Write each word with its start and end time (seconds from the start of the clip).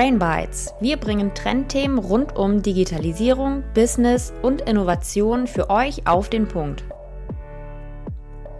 Brain 0.00 0.18
Bites. 0.18 0.72
Wir 0.80 0.96
bringen 0.96 1.34
Trendthemen 1.34 1.98
rund 1.98 2.34
um 2.34 2.62
Digitalisierung, 2.62 3.62
Business 3.74 4.32
und 4.40 4.62
Innovation 4.62 5.46
für 5.46 5.68
euch 5.68 6.06
auf 6.06 6.30
den 6.30 6.48
Punkt. 6.48 6.84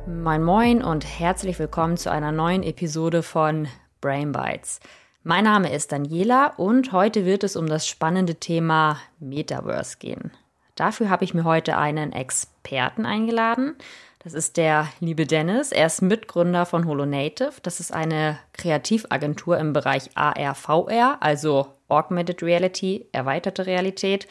Moin 0.06 0.42
Moin 0.42 0.82
und 0.84 1.06
herzlich 1.06 1.58
willkommen 1.58 1.96
zu 1.96 2.12
einer 2.12 2.30
neuen 2.30 2.62
Episode 2.62 3.22
von 3.22 3.68
Brain 4.02 4.32
Bites. 4.32 4.80
Mein 5.22 5.44
Name 5.44 5.72
ist 5.72 5.92
Daniela 5.92 6.52
und 6.58 6.92
heute 6.92 7.24
wird 7.24 7.42
es 7.42 7.56
um 7.56 7.66
das 7.66 7.88
spannende 7.88 8.34
Thema 8.34 8.98
Metaverse 9.18 9.96
gehen. 9.96 10.32
Dafür 10.74 11.08
habe 11.08 11.24
ich 11.24 11.32
mir 11.32 11.44
heute 11.44 11.78
einen 11.78 12.12
Experten 12.12 13.06
eingeladen. 13.06 13.76
Das 14.22 14.34
ist 14.34 14.58
der 14.58 14.88
liebe 15.00 15.24
Dennis. 15.24 15.72
Er 15.72 15.86
ist 15.86 16.02
Mitgründer 16.02 16.66
von 16.66 16.86
Holonative. 16.86 17.52
Das 17.62 17.80
ist 17.80 17.90
eine 17.90 18.38
Kreativagentur 18.52 19.58
im 19.58 19.72
Bereich 19.72 20.10
AR, 20.14 20.54
VR, 20.54 21.16
also 21.20 21.68
Augmented 21.88 22.42
Reality, 22.42 23.06
erweiterte 23.12 23.64
Realität 23.64 24.28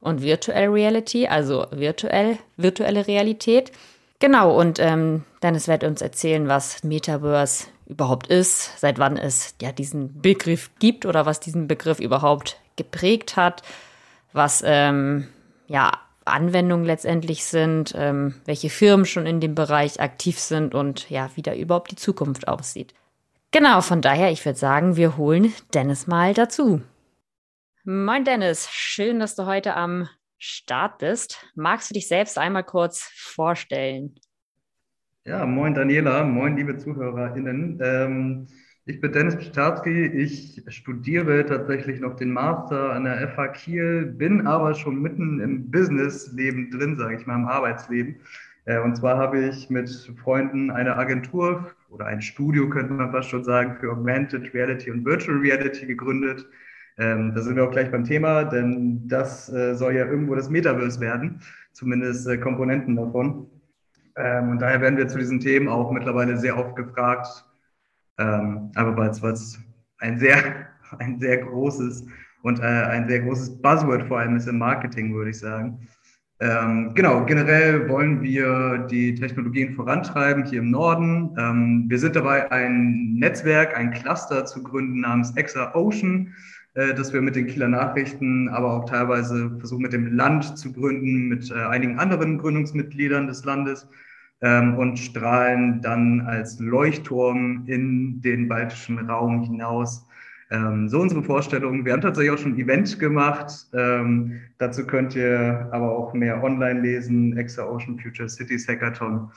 und 0.00 0.22
Virtual 0.22 0.66
Reality, 0.66 1.28
also 1.28 1.66
virtuell, 1.70 2.38
virtuelle 2.56 3.06
Realität. 3.06 3.70
Genau, 4.18 4.58
und 4.58 4.80
ähm, 4.80 5.24
Dennis 5.40 5.68
wird 5.68 5.84
uns 5.84 6.02
erzählen, 6.02 6.48
was 6.48 6.82
Metaverse 6.82 7.68
überhaupt 7.86 8.26
ist, 8.26 8.80
seit 8.80 8.98
wann 8.98 9.16
es 9.16 9.54
ja 9.62 9.70
diesen 9.70 10.20
Begriff 10.20 10.70
gibt 10.80 11.06
oder 11.06 11.26
was 11.26 11.38
diesen 11.38 11.68
Begriff 11.68 12.00
überhaupt 12.00 12.60
geprägt 12.74 13.36
hat, 13.36 13.62
was 14.32 14.64
ähm, 14.66 15.28
ja 15.68 15.92
Anwendungen 16.28 16.84
letztendlich 16.84 17.44
sind, 17.44 17.94
ähm, 17.96 18.34
welche 18.44 18.70
Firmen 18.70 19.06
schon 19.06 19.26
in 19.26 19.40
dem 19.40 19.54
Bereich 19.54 20.00
aktiv 20.00 20.38
sind 20.38 20.74
und 20.74 21.10
ja, 21.10 21.30
wie 21.34 21.42
da 21.42 21.54
überhaupt 21.54 21.90
die 21.90 21.96
Zukunft 21.96 22.48
aussieht. 22.48 22.94
Genau, 23.50 23.80
von 23.80 24.02
daher, 24.02 24.30
ich 24.30 24.44
würde 24.44 24.58
sagen, 24.58 24.96
wir 24.96 25.16
holen 25.16 25.52
Dennis 25.72 26.06
mal 26.06 26.34
dazu. 26.34 26.82
Moin 27.84 28.24
Dennis, 28.24 28.68
schön, 28.70 29.18
dass 29.18 29.34
du 29.34 29.46
heute 29.46 29.74
am 29.74 30.08
Start 30.36 30.98
bist. 30.98 31.46
Magst 31.54 31.90
du 31.90 31.94
dich 31.94 32.06
selbst 32.06 32.38
einmal 32.38 32.64
kurz 32.64 33.10
vorstellen? 33.14 34.14
Ja, 35.24 35.46
moin 35.46 35.74
Daniela, 35.74 36.24
moin 36.24 36.56
liebe 36.56 36.76
ZuhörerInnen. 36.76 37.80
Ähm, 37.82 38.46
ich 38.88 39.02
bin 39.02 39.12
Dennis 39.12 39.36
Pstarzki. 39.36 40.06
Ich 40.06 40.62
studiere 40.68 41.44
tatsächlich 41.44 42.00
noch 42.00 42.16
den 42.16 42.32
Master 42.32 42.92
an 42.94 43.04
der 43.04 43.28
FH 43.28 43.48
Kiel, 43.48 44.06
bin 44.06 44.46
aber 44.46 44.74
schon 44.74 45.02
mitten 45.02 45.40
im 45.40 45.70
Businessleben 45.70 46.70
drin, 46.70 46.96
sage 46.96 47.16
ich 47.16 47.26
mal, 47.26 47.34
im 47.34 47.46
Arbeitsleben. 47.46 48.16
Äh, 48.64 48.80
und 48.80 48.96
zwar 48.96 49.18
habe 49.18 49.40
ich 49.40 49.68
mit 49.68 49.90
Freunden 50.22 50.70
eine 50.70 50.96
Agentur 50.96 51.70
oder 51.90 52.06
ein 52.06 52.22
Studio, 52.22 52.70
könnte 52.70 52.94
man 52.94 53.12
fast 53.12 53.28
schon 53.28 53.44
sagen, 53.44 53.76
für 53.78 53.92
Augmented 53.92 54.54
Reality 54.54 54.90
und 54.90 55.04
Virtual 55.04 55.36
Reality 55.36 55.84
gegründet. 55.84 56.46
Ähm, 56.96 57.34
da 57.34 57.42
sind 57.42 57.56
wir 57.56 57.64
auch 57.64 57.70
gleich 57.70 57.90
beim 57.90 58.04
Thema, 58.04 58.44
denn 58.44 59.06
das 59.06 59.52
äh, 59.52 59.74
soll 59.74 59.96
ja 59.96 60.06
irgendwo 60.06 60.34
das 60.34 60.48
Metaverse 60.48 60.98
werden, 60.98 61.42
zumindest 61.72 62.26
äh, 62.26 62.38
Komponenten 62.38 62.96
davon. 62.96 63.50
Ähm, 64.16 64.48
und 64.48 64.62
daher 64.62 64.80
werden 64.80 64.96
wir 64.96 65.08
zu 65.08 65.18
diesen 65.18 65.40
Themen 65.40 65.68
auch 65.68 65.92
mittlerweile 65.92 66.38
sehr 66.38 66.56
oft 66.56 66.74
gefragt, 66.74 67.44
ähm, 68.18 68.70
aber 68.74 68.96
weil 68.96 69.10
es 69.10 69.58
ein 69.98 70.18
sehr, 70.18 70.66
ein 70.98 71.18
sehr 71.18 71.38
großes 71.38 72.06
und 72.42 72.60
äh, 72.60 72.62
ein 72.62 73.08
sehr 73.08 73.20
großes 73.20 73.60
Buzzword 73.60 74.04
vor 74.04 74.20
allem 74.20 74.36
ist 74.36 74.46
im 74.46 74.58
Marketing, 74.58 75.14
würde 75.14 75.30
ich 75.30 75.38
sagen. 75.38 75.88
Ähm, 76.40 76.92
genau, 76.94 77.24
generell 77.24 77.88
wollen 77.88 78.22
wir 78.22 78.86
die 78.88 79.14
Technologien 79.16 79.74
vorantreiben 79.74 80.44
hier 80.44 80.60
im 80.60 80.70
Norden. 80.70 81.34
Ähm, 81.36 81.86
wir 81.88 81.98
sind 81.98 82.14
dabei, 82.14 82.50
ein 82.52 83.14
Netzwerk, 83.14 83.76
ein 83.76 83.90
Cluster 83.90 84.46
zu 84.46 84.62
gründen 84.62 85.00
namens 85.00 85.34
Exa 85.36 85.74
Ocean, 85.74 86.32
äh, 86.74 86.94
das 86.94 87.12
wir 87.12 87.22
mit 87.22 87.34
den 87.34 87.48
Kieler 87.48 87.66
Nachrichten, 87.66 88.48
aber 88.50 88.72
auch 88.72 88.84
teilweise 88.84 89.50
versuchen 89.58 89.82
mit 89.82 89.92
dem 89.92 90.14
Land 90.14 90.56
zu 90.56 90.72
gründen, 90.72 91.26
mit 91.26 91.50
äh, 91.50 91.54
einigen 91.54 91.98
anderen 91.98 92.38
Gründungsmitgliedern 92.38 93.26
des 93.26 93.44
Landes 93.44 93.88
und 94.40 94.98
strahlen 94.98 95.82
dann 95.82 96.20
als 96.20 96.60
Leuchtturm 96.60 97.64
in 97.66 98.20
den 98.20 98.48
baltischen 98.48 99.10
Raum 99.10 99.42
hinaus. 99.42 100.06
Ähm, 100.50 100.88
so 100.88 101.00
unsere 101.00 101.22
Vorstellung. 101.22 101.84
Wir 101.84 101.92
haben 101.92 102.00
tatsächlich 102.00 102.32
auch 102.32 102.38
schon 102.38 102.54
ein 102.54 102.58
Event 102.58 102.98
gemacht. 102.98 103.66
Ähm, 103.74 104.40
dazu 104.58 104.86
könnt 104.86 105.14
ihr 105.14 105.68
aber 105.72 105.90
auch 105.90 106.14
mehr 106.14 106.42
online 106.42 106.80
lesen. 106.80 107.36
Exa 107.36 107.66
Ocean 107.66 107.98
Future 107.98 108.28
Cities 108.28 108.66
Hackathon. 108.68 109.30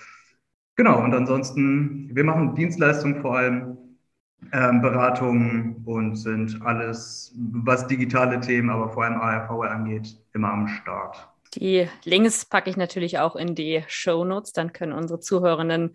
Genau, 0.76 1.04
und 1.04 1.14
ansonsten, 1.14 2.10
wir 2.16 2.24
machen 2.24 2.56
Dienstleistungen 2.56 3.22
vor 3.22 3.38
allem, 3.38 3.78
ähm, 4.54 4.82
Beratungen 4.82 5.84
und 5.86 6.16
sind 6.16 6.60
alles, 6.64 7.36
was 7.38 7.88
digitale 7.88 8.40
Themen, 8.40 8.70
aber 8.70 8.90
vor 8.90 9.04
allem 9.04 9.20
ARV 9.20 9.52
angeht, 9.70 10.18
immer 10.34 10.52
am 10.52 10.68
Start. 10.68 11.31
Die 11.56 11.88
Links 12.06 12.46
packe 12.46 12.70
ich 12.70 12.78
natürlich 12.78 13.20
auch 13.20 13.36
in 13.36 13.56
die 13.56 13.84
Show 13.88 14.24
Notes, 14.24 14.54
dann 14.54 14.74
können 14.74 14.94
unsere 14.94 15.20
Zuhörenden 15.20 15.94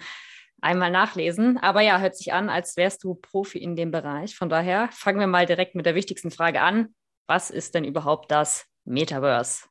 einmal 0.61 0.91
nachlesen. 0.91 1.59
Aber 1.59 1.81
ja, 1.81 1.99
hört 2.00 2.17
sich 2.17 2.33
an, 2.33 2.49
als 2.49 2.77
wärst 2.77 3.05
du 3.05 3.15
Profi 3.15 3.59
in 3.59 3.77
dem 3.77 3.91
Bereich. 3.91 4.37
Von 4.37 4.49
daher 4.49 4.89
fangen 4.93 5.21
wir 5.21 5.27
mal 5.27 5.47
direkt 5.47 5.75
mit 5.75 5.87
der 5.87 5.94
wichtigsten 5.94 6.31
Frage 6.31 6.61
an. 6.61 6.94
Was 7.27 7.50
ist 7.50 7.75
denn 7.75 7.84
überhaupt 7.84 8.31
das 8.31 8.67
Metaverse? 8.84 9.65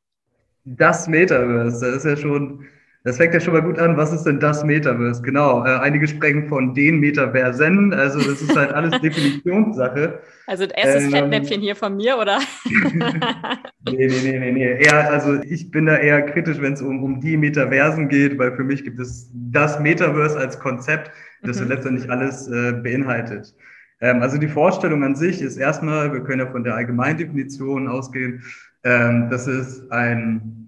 Das 0.64 1.08
Metaverse, 1.08 1.86
das 1.86 1.98
ist 1.98 2.06
ja 2.06 2.18
schon 2.18 2.68
das 3.06 3.18
fängt 3.18 3.36
ja 3.36 3.40
schon 3.40 3.54
mal 3.54 3.62
gut 3.62 3.78
an. 3.78 3.96
Was 3.98 4.12
ist 4.12 4.24
denn 4.24 4.40
das 4.40 4.64
Metaverse? 4.64 5.22
Genau. 5.22 5.64
Äh, 5.64 5.78
einige 5.78 6.08
sprechen 6.08 6.50
von 6.50 6.74
den 6.74 7.00
Metaversen. 7.00 7.94
Also 7.94 8.18
das 8.18 8.42
ist 8.42 8.56
halt 8.56 8.74
alles 8.74 9.00
Definitionssache. 9.02 10.20
Also 10.48 10.66
erstes 10.66 11.04
ähm, 11.04 11.12
Fettnäpfchen 11.12 11.62
hier 11.62 11.76
von 11.76 11.98
mir, 11.98 12.18
oder? 12.18 12.40
nee, 12.66 14.08
nee, 14.08 14.08
nee, 14.08 14.40
nee, 14.40 14.52
nee. 14.52 14.84
Eher, 14.84 15.12
also 15.12 15.40
ich 15.44 15.70
bin 15.70 15.86
da 15.86 15.98
eher 15.98 16.24
kritisch, 16.24 16.60
wenn 16.60 16.74
es 16.74 16.82
um, 16.82 17.04
um 17.04 17.22
die 17.22 17.38
Metaversen 17.38 18.10
geht, 18.10 18.40
weil 18.40 18.56
für 18.56 18.64
mich 18.64 18.84
gibt 18.84 19.00
es 19.00 19.30
das 19.34 19.80
Metaverse 19.80 20.40
als 20.40 20.60
Konzept, 20.60 21.12
das 21.44 21.62
mhm. 21.62 21.68
letztendlich 21.68 22.10
alles 22.10 22.48
äh, 22.48 22.74
beinhaltet. 22.74 23.54
Ähm, 24.02 24.24
also 24.24 24.40
die 24.40 24.48
Vorstellung 24.48 25.04
an 25.04 25.16
sich 25.16 25.44
ist 25.44 25.58
erstmal, 25.58 26.12
wir 26.12 26.22
können 26.22 26.40
ja 26.40 26.52
von 26.52 26.64
der 26.64 26.74
Allgemeindefinition 26.74 27.88
ausgehen, 27.88 28.42
ähm, 28.84 29.30
das 29.30 29.46
ist 29.46 29.92
ein 29.92 30.65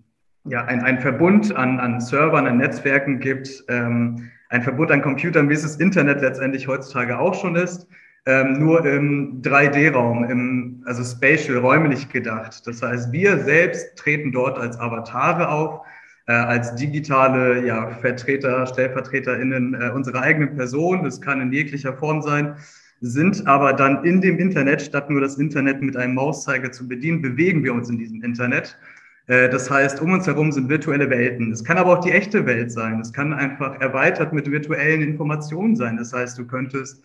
ja, 0.50 0.66
ein, 0.66 0.82
ein 0.82 1.00
Verbund 1.00 1.56
an, 1.56 1.80
an 1.80 2.00
Servern, 2.00 2.48
an 2.48 2.58
Netzwerken 2.58 3.20
gibt, 3.20 3.64
ähm, 3.70 4.30
ein 4.50 4.62
Verbund 4.62 4.92
an 4.92 5.02
Computern, 5.02 5.50
wie 5.50 5.54
es 5.54 5.64
das 5.64 5.78
Internet 5.78 6.22
letztendlich 6.22 6.68
heutzutage 6.68 7.20
auch 7.20 7.34
schon 7.34 7.56
ist, 7.56 7.88
ähm, 8.26 8.60
nur 8.60 8.86
im 8.86 9.42
3D-Raum, 9.42 10.24
im, 10.26 10.84
also 10.86 11.04
spatial, 11.04 11.58
räumlich 11.58 12.10
gedacht. 12.10 12.66
Das 12.66 12.82
heißt, 12.82 13.12
wir 13.12 13.40
selbst 13.40 13.98
treten 13.98 14.32
dort 14.32 14.58
als 14.58 14.80
Avatare 14.80 15.50
auf, 15.50 15.86
äh, 16.28 16.34
als 16.34 16.76
digitale 16.76 17.66
ja, 17.66 17.90
Vertreter, 18.02 18.66
StellvertreterInnen 18.66 19.74
äh, 19.74 19.92
unserer 19.94 20.22
eigenen 20.22 20.56
Person. 20.56 21.04
Das 21.04 21.22
kann 21.22 21.42
in 21.42 21.52
jeglicher 21.52 21.94
Form 21.94 22.22
sein 22.22 22.56
sind 23.02 23.46
aber 23.46 23.74
dann 23.74 24.04
in 24.04 24.22
dem 24.22 24.40
Internet, 24.40 24.82
statt 24.82 25.10
nur 25.10 25.22
das 25.22 25.38
Internet 25.38 25.82
mit 25.82 25.96
einem 25.96 26.16
Mauszeiger 26.16 26.72
zu 26.72 26.88
bedienen, 26.88 27.22
bewegen 27.22 27.64
wir 27.64 27.74
uns 27.74 27.90
in 27.90 27.98
diesem 27.98 28.24
Internet 28.24 28.78
das 29.28 29.70
heißt, 29.70 30.02
um 30.02 30.14
uns 30.14 30.26
herum 30.26 30.54
sind 30.54 30.70
virtuelle 30.70 31.10
Welten. 31.10 31.52
Es 31.52 31.64
kann 31.64 31.78
aber 31.78 32.00
auch 32.00 32.04
die 32.04 32.12
echte 32.12 32.46
Welt 32.46 32.72
sein. 32.72 33.02
Es 33.02 33.12
kann 33.12 33.34
einfach 33.34 33.80
erweitert 33.82 34.32
mit 34.32 34.50
virtuellen 34.50 35.02
Informationen 35.02 35.76
sein. 35.76 35.98
Das 35.98 36.14
heißt, 36.14 36.38
du 36.40 36.48
könntest 36.48 37.04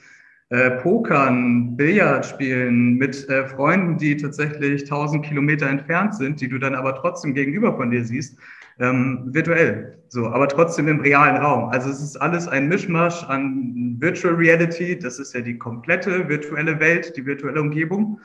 äh, 0.53 0.71
pokern, 0.83 1.79
Billard 1.79 2.27
spielen 2.27 2.97
mit 2.99 3.27
äh, 3.31 3.47
Freunden, 3.47 3.97
die 3.97 4.19
tatsächlich 4.19 4.85
tausend 4.85 5.25
Kilometer 5.25 5.67
entfernt 5.67 6.15
sind, 6.15 6.43
die 6.43 6.49
du 6.49 6.59
dann 6.59 6.75
aber 6.75 6.95
trotzdem 6.95 7.33
gegenüber 7.33 7.75
von 7.75 7.91
dir 7.91 8.05
siehst, 8.05 8.37
ähm, 8.79 9.23
virtuell. 9.33 9.97
So, 10.09 10.27
aber 10.27 10.49
trotzdem 10.49 10.89
im 10.89 11.01
realen 11.01 11.39
Raum. 11.39 11.71
Also 11.71 11.89
es 11.89 12.03
ist 12.03 12.17
alles 12.17 12.49
ein 12.49 12.69
Mischmasch 12.69 13.25
an 13.25 13.97
Virtual 13.99 14.35
Reality. 14.35 14.99
Das 14.99 15.19
ist 15.19 15.33
ja 15.33 15.41
die 15.41 15.57
komplette 15.57 16.29
virtuelle 16.29 16.79
Welt, 16.79 17.17
die 17.17 17.25
virtuelle 17.25 17.59
Umgebung. 17.59 18.21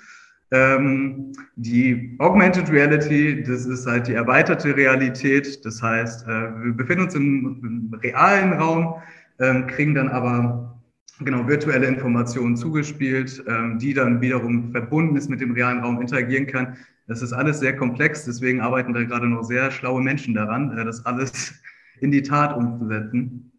Ähm, 0.51 1.33
die 1.55 2.15
Augmented 2.19 2.71
Reality, 2.71 3.43
das 3.43 3.65
ist 3.65 3.85
halt 3.85 4.07
die 4.07 4.13
erweiterte 4.13 4.75
Realität. 4.75 5.65
Das 5.65 5.81
heißt, 5.81 6.27
äh, 6.27 6.63
wir 6.63 6.73
befinden 6.73 7.05
uns 7.05 7.15
im, 7.15 7.89
im 7.91 7.99
realen 8.01 8.53
Raum, 8.53 8.95
ähm, 9.39 9.67
kriegen 9.67 9.93
dann 9.93 10.09
aber 10.09 10.81
genau 11.19 11.47
virtuelle 11.47 11.87
Informationen 11.87 12.55
zugespielt, 12.55 13.43
ähm, 13.47 13.79
die 13.79 13.93
dann 13.93 14.21
wiederum 14.21 14.71
verbunden 14.71 15.15
ist 15.15 15.29
mit 15.29 15.41
dem 15.41 15.51
realen 15.51 15.79
Raum 15.79 15.99
interagieren 15.99 16.47
kann. 16.47 16.77
Das 17.07 17.21
ist 17.21 17.33
alles 17.33 17.59
sehr 17.59 17.75
komplex, 17.75 18.25
deswegen 18.25 18.61
arbeiten 18.61 18.93
da 18.93 19.03
gerade 19.03 19.27
noch 19.27 19.43
sehr 19.43 19.71
schlaue 19.71 20.01
Menschen 20.01 20.33
daran, 20.33 20.77
äh, 20.77 20.85
das 20.85 21.05
alles 21.05 21.55
in 21.99 22.11
die 22.11 22.21
Tat 22.21 22.55
umzusetzen. 22.55 23.51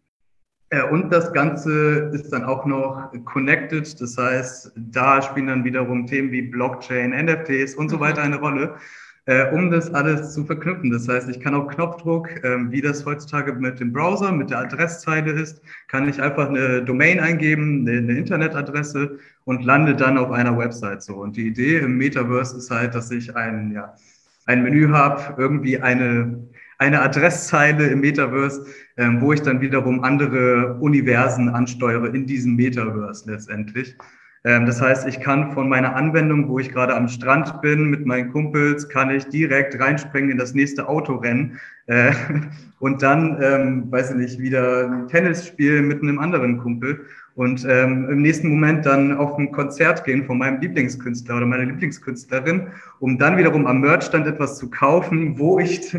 Äh, 0.69 0.83
und 0.83 1.11
das 1.11 1.33
Ganze 1.33 2.11
ist 2.13 2.31
dann 2.31 2.43
auch 2.43 2.65
noch 2.65 3.11
connected. 3.25 3.99
Das 3.99 4.17
heißt, 4.17 4.71
da 4.75 5.21
spielen 5.21 5.47
dann 5.47 5.63
wiederum 5.63 6.05
Themen 6.05 6.31
wie 6.31 6.43
Blockchain, 6.43 7.11
NFTs 7.11 7.75
und 7.75 7.89
so 7.89 7.97
mhm. 7.97 8.01
weiter 8.01 8.21
eine 8.21 8.39
Rolle. 8.39 8.75
äh, 9.29 9.51
um 9.51 9.69
das 9.69 9.93
alles 9.93 10.33
zu 10.33 10.43
verknüpfen. 10.43 10.89
Das 10.89 11.07
heißt, 11.07 11.29
ich 11.29 11.39
kann 11.39 11.53
auf 11.53 11.67
Knopfdruck, 11.67 12.43
ähm, 12.43 12.71
wie 12.71 12.81
das 12.81 13.05
heutzutage 13.05 13.53
mit 13.53 13.79
dem 13.79 13.93
Browser, 13.93 14.31
mit 14.31 14.49
der 14.49 14.59
Adresszeile 14.59 15.31
ist, 15.31 15.61
kann 15.87 16.09
ich 16.09 16.19
einfach 16.19 16.49
eine 16.49 16.83
Domain 16.83 17.19
eingeben, 17.19 17.87
eine, 17.87 17.99
eine 17.99 18.17
Internetadresse 18.17 19.19
und 19.45 19.63
lande 19.63 19.95
dann 19.95 20.17
auf 20.17 20.31
einer 20.31 20.57
Website 20.57 21.03
so. 21.03 21.17
Und 21.17 21.37
die 21.37 21.45
Idee 21.45 21.77
im 21.77 21.97
Metaverse 21.97 22.57
ist 22.57 22.71
halt, 22.71 22.95
dass 22.95 23.11
ich 23.11 23.35
ein, 23.35 23.71
ja, 23.71 23.93
ein 24.47 24.63
Menü 24.63 24.89
habe, 24.89 25.39
irgendwie 25.39 25.79
eine, 25.79 26.48
eine 26.79 27.01
Adresszeile 27.01 27.87
im 27.87 27.99
Metaverse, 27.99 28.65
ähm, 28.97 29.21
wo 29.21 29.33
ich 29.33 29.41
dann 29.41 29.61
wiederum 29.61 30.03
andere 30.03 30.77
Universen 30.79 31.49
ansteuere 31.49 32.13
in 32.15 32.25
diesem 32.25 32.55
Metaverse 32.55 33.29
letztendlich. 33.29 33.95
Ähm, 34.45 34.65
das 34.65 34.81
heißt, 34.81 35.05
ich 35.05 35.19
kann 35.19 35.51
von 35.51 35.67
meiner 35.67 35.95
Anwendung, 35.95 36.47
wo 36.47 36.59
ich 36.59 36.71
gerade 36.71 36.95
am 36.95 37.09
Strand 37.09 37.61
bin 37.61 37.89
mit 37.89 38.05
meinen 38.05 38.31
Kumpels, 38.31 38.87
kann 38.87 39.09
ich 39.11 39.25
direkt 39.27 39.77
reinspringen 39.77 40.31
in 40.31 40.37
das 40.37 40.53
nächste 40.53 40.87
Autorennen 40.87 41.59
äh, 41.87 42.13
und 42.79 43.01
dann, 43.03 43.37
ähm, 43.41 43.91
weiß 43.91 44.11
ich 44.11 44.17
nicht, 44.17 44.39
wieder 44.39 45.05
Tennis 45.07 45.45
spielen 45.45 45.89
mit 45.89 46.01
einem 46.01 46.19
anderen 46.19 46.59
Kumpel 46.59 47.01
und 47.35 47.65
ähm, 47.69 48.09
im 48.09 48.21
nächsten 48.21 48.47
Moment 48.47 48.85
dann 48.85 49.17
auf 49.17 49.37
ein 49.37 49.51
Konzert 49.51 50.05
gehen 50.05 50.25
von 50.25 50.37
meinem 50.37 50.61
Lieblingskünstler 50.61 51.37
oder 51.37 51.45
meiner 51.45 51.65
Lieblingskünstlerin, 51.65 52.67
um 52.99 53.17
dann 53.17 53.35
wiederum 53.35 53.67
am 53.67 53.81
Merchstand 53.81 54.25
etwas 54.27 54.57
zu 54.57 54.69
kaufen, 54.69 55.37
wo 55.37 55.59
ich 55.59 55.93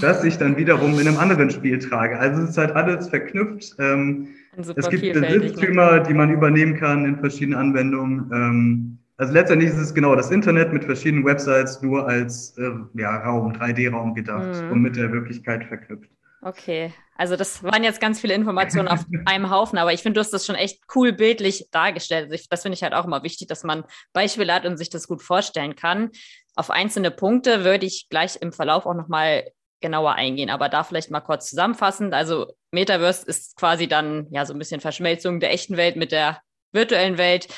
das 0.00 0.24
ich 0.24 0.38
dann 0.38 0.56
wiederum 0.56 0.98
in 0.98 1.08
einem 1.08 1.18
anderen 1.18 1.50
Spiel 1.50 1.78
trage. 1.78 2.18
Also 2.18 2.42
es 2.42 2.50
ist 2.50 2.58
halt 2.58 2.72
alles 2.72 3.08
verknüpft. 3.08 3.74
Ähm, 3.78 4.28
es 4.56 4.88
gibt 4.88 5.12
Besitztümer, 5.12 6.00
die 6.00 6.14
man 6.14 6.30
übernehmen 6.30 6.76
kann 6.76 7.04
in 7.04 7.18
verschiedenen 7.18 7.58
Anwendungen. 7.58 8.30
Ähm, 8.32 8.98
also 9.16 9.32
letztendlich 9.32 9.70
ist 9.70 9.78
es 9.78 9.94
genau 9.94 10.14
das 10.16 10.30
Internet 10.30 10.72
mit 10.72 10.84
verschiedenen 10.84 11.24
Websites 11.24 11.82
nur 11.82 12.08
als 12.08 12.56
äh, 12.56 12.70
ja, 12.94 13.18
Raum, 13.18 13.52
3D-Raum 13.52 14.14
gedacht 14.14 14.62
mhm. 14.62 14.72
und 14.72 14.80
mit 14.80 14.96
der 14.96 15.12
Wirklichkeit 15.12 15.64
verknüpft. 15.64 16.10
Okay, 16.42 16.94
also 17.18 17.36
das 17.36 17.62
waren 17.62 17.84
jetzt 17.84 18.00
ganz 18.00 18.18
viele 18.18 18.32
Informationen 18.32 18.88
auf 18.88 19.04
einem 19.26 19.50
Haufen, 19.50 19.78
aber 19.78 19.92
ich 19.92 20.00
finde, 20.00 20.14
du 20.14 20.20
hast 20.20 20.32
das 20.32 20.46
schon 20.46 20.54
echt 20.56 20.80
cool 20.94 21.12
bildlich 21.12 21.68
dargestellt. 21.70 22.30
Also 22.30 22.44
das 22.48 22.62
finde 22.62 22.76
ich 22.76 22.82
halt 22.82 22.94
auch 22.94 23.04
immer 23.04 23.22
wichtig, 23.22 23.46
dass 23.48 23.62
man 23.62 23.84
Beispiele 24.14 24.54
hat 24.54 24.64
und 24.64 24.78
sich 24.78 24.88
das 24.88 25.06
gut 25.06 25.22
vorstellen 25.22 25.76
kann. 25.76 26.10
Auf 26.56 26.70
einzelne 26.70 27.10
Punkte 27.10 27.62
würde 27.62 27.84
ich 27.84 28.08
gleich 28.08 28.40
im 28.40 28.52
Verlauf 28.52 28.86
auch 28.86 28.94
nochmal 28.94 29.44
genauer 29.80 30.14
eingehen, 30.14 30.50
aber 30.50 30.68
da 30.68 30.84
vielleicht 30.84 31.10
mal 31.10 31.20
kurz 31.20 31.48
zusammenfassend. 31.48 32.14
Also 32.14 32.52
Metaverse 32.70 33.26
ist 33.26 33.56
quasi 33.56 33.88
dann 33.88 34.26
ja 34.30 34.44
so 34.44 34.52
ein 34.52 34.58
bisschen 34.58 34.80
Verschmelzung 34.80 35.40
der 35.40 35.52
echten 35.52 35.76
Welt 35.76 35.96
mit 35.96 36.12
der 36.12 36.40
virtuellen 36.72 37.18
Welt. 37.18 37.48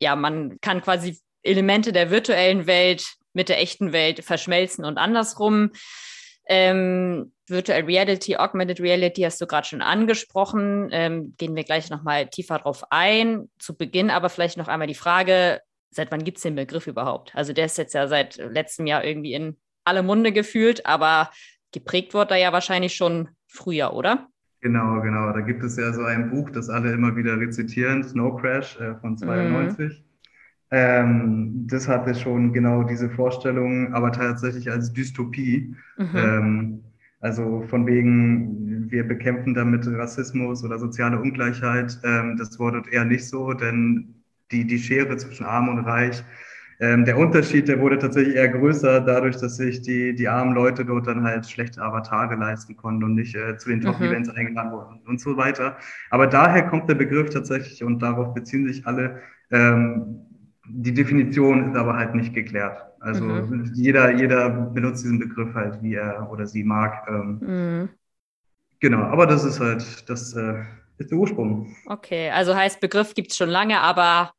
Ja, 0.00 0.16
man 0.16 0.60
kann 0.60 0.82
quasi 0.82 1.18
Elemente 1.42 1.92
der 1.92 2.10
virtuellen 2.10 2.66
Welt 2.66 3.04
mit 3.32 3.48
der 3.48 3.60
echten 3.60 3.92
Welt 3.92 4.24
verschmelzen 4.24 4.84
und 4.84 4.98
andersrum. 4.98 5.72
Ähm, 6.46 7.32
Virtual 7.48 7.82
Reality, 7.82 8.36
Augmented 8.36 8.80
Reality 8.80 9.22
hast 9.22 9.40
du 9.40 9.46
gerade 9.46 9.66
schon 9.66 9.82
angesprochen. 9.82 10.88
Ähm, 10.92 11.34
gehen 11.36 11.54
wir 11.54 11.64
gleich 11.64 11.90
nochmal 11.90 12.28
tiefer 12.28 12.58
drauf 12.58 12.84
ein. 12.90 13.50
Zu 13.58 13.76
Beginn 13.76 14.10
aber 14.10 14.28
vielleicht 14.28 14.56
noch 14.56 14.68
einmal 14.68 14.88
die 14.88 14.94
Frage, 14.94 15.60
seit 15.90 16.10
wann 16.10 16.24
gibt 16.24 16.38
es 16.38 16.42
den 16.42 16.54
Begriff 16.54 16.86
überhaupt? 16.86 17.34
Also 17.34 17.52
der 17.52 17.66
ist 17.66 17.78
jetzt 17.78 17.94
ja 17.94 18.08
seit 18.08 18.36
letztem 18.36 18.86
Jahr 18.86 19.04
irgendwie 19.04 19.34
in 19.34 19.56
alle 19.84 20.02
Munde 20.02 20.32
gefühlt, 20.32 20.86
aber 20.86 21.30
geprägt 21.72 22.14
wurde 22.14 22.34
er 22.34 22.40
ja 22.40 22.52
wahrscheinlich 22.52 22.94
schon 22.94 23.28
früher, 23.46 23.92
oder? 23.94 24.28
Genau, 24.60 25.00
genau. 25.00 25.32
Da 25.32 25.40
gibt 25.40 25.64
es 25.64 25.76
ja 25.76 25.92
so 25.92 26.04
ein 26.04 26.30
Buch, 26.30 26.50
das 26.50 26.68
alle 26.70 26.92
immer 26.92 27.16
wieder 27.16 27.38
rezitieren, 27.38 28.04
Snow 28.04 28.40
Crash 28.40 28.78
äh, 28.80 28.94
von 29.00 29.16
92. 29.16 29.88
Mhm. 29.88 30.04
Ähm, 30.70 31.66
das 31.66 31.88
hatte 31.88 32.14
schon 32.14 32.52
genau 32.52 32.84
diese 32.84 33.10
Vorstellung, 33.10 33.92
aber 33.92 34.12
tatsächlich 34.12 34.70
als 34.70 34.92
Dystopie. 34.92 35.74
Mhm. 35.98 36.16
Ähm, 36.16 36.84
also 37.20 37.62
von 37.68 37.86
wegen, 37.86 38.90
wir 38.90 39.06
bekämpfen 39.06 39.54
damit 39.54 39.86
Rassismus 39.86 40.64
oder 40.64 40.78
soziale 40.78 41.20
Ungleichheit. 41.20 41.98
Ähm, 42.04 42.36
das 42.36 42.50
dort 42.50 42.88
eher 42.88 43.04
nicht 43.04 43.26
so, 43.28 43.52
denn 43.52 44.14
die, 44.50 44.66
die 44.66 44.78
Schere 44.78 45.16
zwischen 45.16 45.44
Arm 45.44 45.68
und 45.68 45.80
Reich 45.80 46.24
ähm, 46.82 47.04
der 47.04 47.16
Unterschied, 47.16 47.68
der 47.68 47.78
wurde 47.78 47.96
tatsächlich 47.96 48.34
eher 48.34 48.48
größer, 48.48 49.02
dadurch, 49.02 49.36
dass 49.36 49.56
sich 49.56 49.82
die, 49.82 50.16
die 50.16 50.26
armen 50.26 50.52
Leute 50.52 50.84
dort 50.84 51.06
dann 51.06 51.22
halt 51.22 51.48
schlechte 51.48 51.80
Avatare 51.80 52.34
leisten 52.34 52.76
konnten 52.76 53.04
und 53.04 53.14
nicht 53.14 53.36
äh, 53.36 53.56
zu 53.56 53.68
den 53.68 53.80
Top-Events 53.80 54.28
mhm. 54.28 54.36
eingeladen 54.36 54.72
wurden 54.72 55.00
und 55.06 55.20
so 55.20 55.36
weiter. 55.36 55.76
Aber 56.10 56.26
daher 56.26 56.66
kommt 56.66 56.88
der 56.88 56.96
Begriff 56.96 57.30
tatsächlich 57.30 57.84
und 57.84 58.00
darauf 58.00 58.34
beziehen 58.34 58.66
sich 58.66 58.84
alle. 58.84 59.20
Ähm, 59.52 60.26
die 60.66 60.92
Definition 60.92 61.70
ist 61.70 61.76
aber 61.76 61.96
halt 61.96 62.16
nicht 62.16 62.34
geklärt. 62.34 62.84
Also 62.98 63.22
mhm. 63.26 63.70
jeder, 63.74 64.10
jeder 64.16 64.50
benutzt 64.50 65.04
diesen 65.04 65.20
Begriff 65.20 65.54
halt, 65.54 65.80
wie 65.84 65.94
er 65.94 66.28
oder 66.32 66.48
sie 66.48 66.64
mag. 66.64 67.06
Ähm, 67.08 67.38
mhm. 67.40 67.88
Genau, 68.80 69.02
aber 69.02 69.28
das 69.28 69.44
ist 69.44 69.60
halt, 69.60 70.10
das 70.10 70.34
äh, 70.34 70.54
ist 70.98 71.12
der 71.12 71.18
Ursprung. 71.18 71.76
Okay, 71.86 72.30
also 72.30 72.56
heißt, 72.56 72.80
Begriff 72.80 73.14
gibt 73.14 73.30
es 73.30 73.36
schon 73.36 73.50
lange, 73.50 73.80
aber 73.80 74.32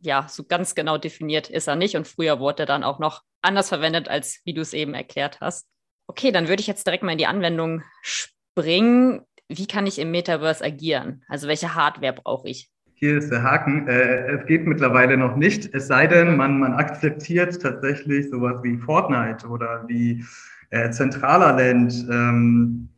ja, 0.00 0.26
so 0.28 0.44
ganz 0.44 0.74
genau 0.74 0.98
definiert 0.98 1.50
ist 1.50 1.68
er 1.68 1.76
nicht 1.76 1.96
und 1.96 2.06
früher 2.06 2.40
wurde 2.40 2.64
er 2.64 2.66
dann 2.66 2.84
auch 2.84 2.98
noch 2.98 3.22
anders 3.42 3.68
verwendet, 3.68 4.08
als 4.08 4.40
wie 4.44 4.54
du 4.54 4.60
es 4.60 4.72
eben 4.72 4.94
erklärt 4.94 5.40
hast. 5.40 5.66
Okay, 6.06 6.32
dann 6.32 6.48
würde 6.48 6.60
ich 6.60 6.66
jetzt 6.66 6.86
direkt 6.86 7.02
mal 7.02 7.12
in 7.12 7.18
die 7.18 7.26
Anwendung 7.26 7.82
springen. 8.02 9.22
Wie 9.48 9.66
kann 9.66 9.86
ich 9.86 9.98
im 9.98 10.10
Metaverse 10.10 10.64
agieren? 10.64 11.24
Also 11.28 11.48
welche 11.48 11.74
Hardware 11.74 12.12
brauche 12.12 12.48
ich? 12.48 12.70
Hier 12.94 13.18
ist 13.18 13.30
der 13.30 13.42
Haken. 13.42 13.86
Äh, 13.86 14.32
es 14.32 14.46
geht 14.46 14.66
mittlerweile 14.66 15.16
noch 15.16 15.36
nicht, 15.36 15.72
es 15.72 15.86
sei 15.86 16.06
denn, 16.06 16.36
man, 16.36 16.58
man 16.58 16.74
akzeptiert 16.74 17.60
tatsächlich 17.62 18.28
sowas 18.28 18.60
wie 18.62 18.76
Fortnite 18.76 19.46
oder 19.46 19.84
wie 19.86 20.24
äh, 20.70 20.90
Zentraler 20.90 21.52
Land. 21.52 22.06
Ähm, 22.10 22.88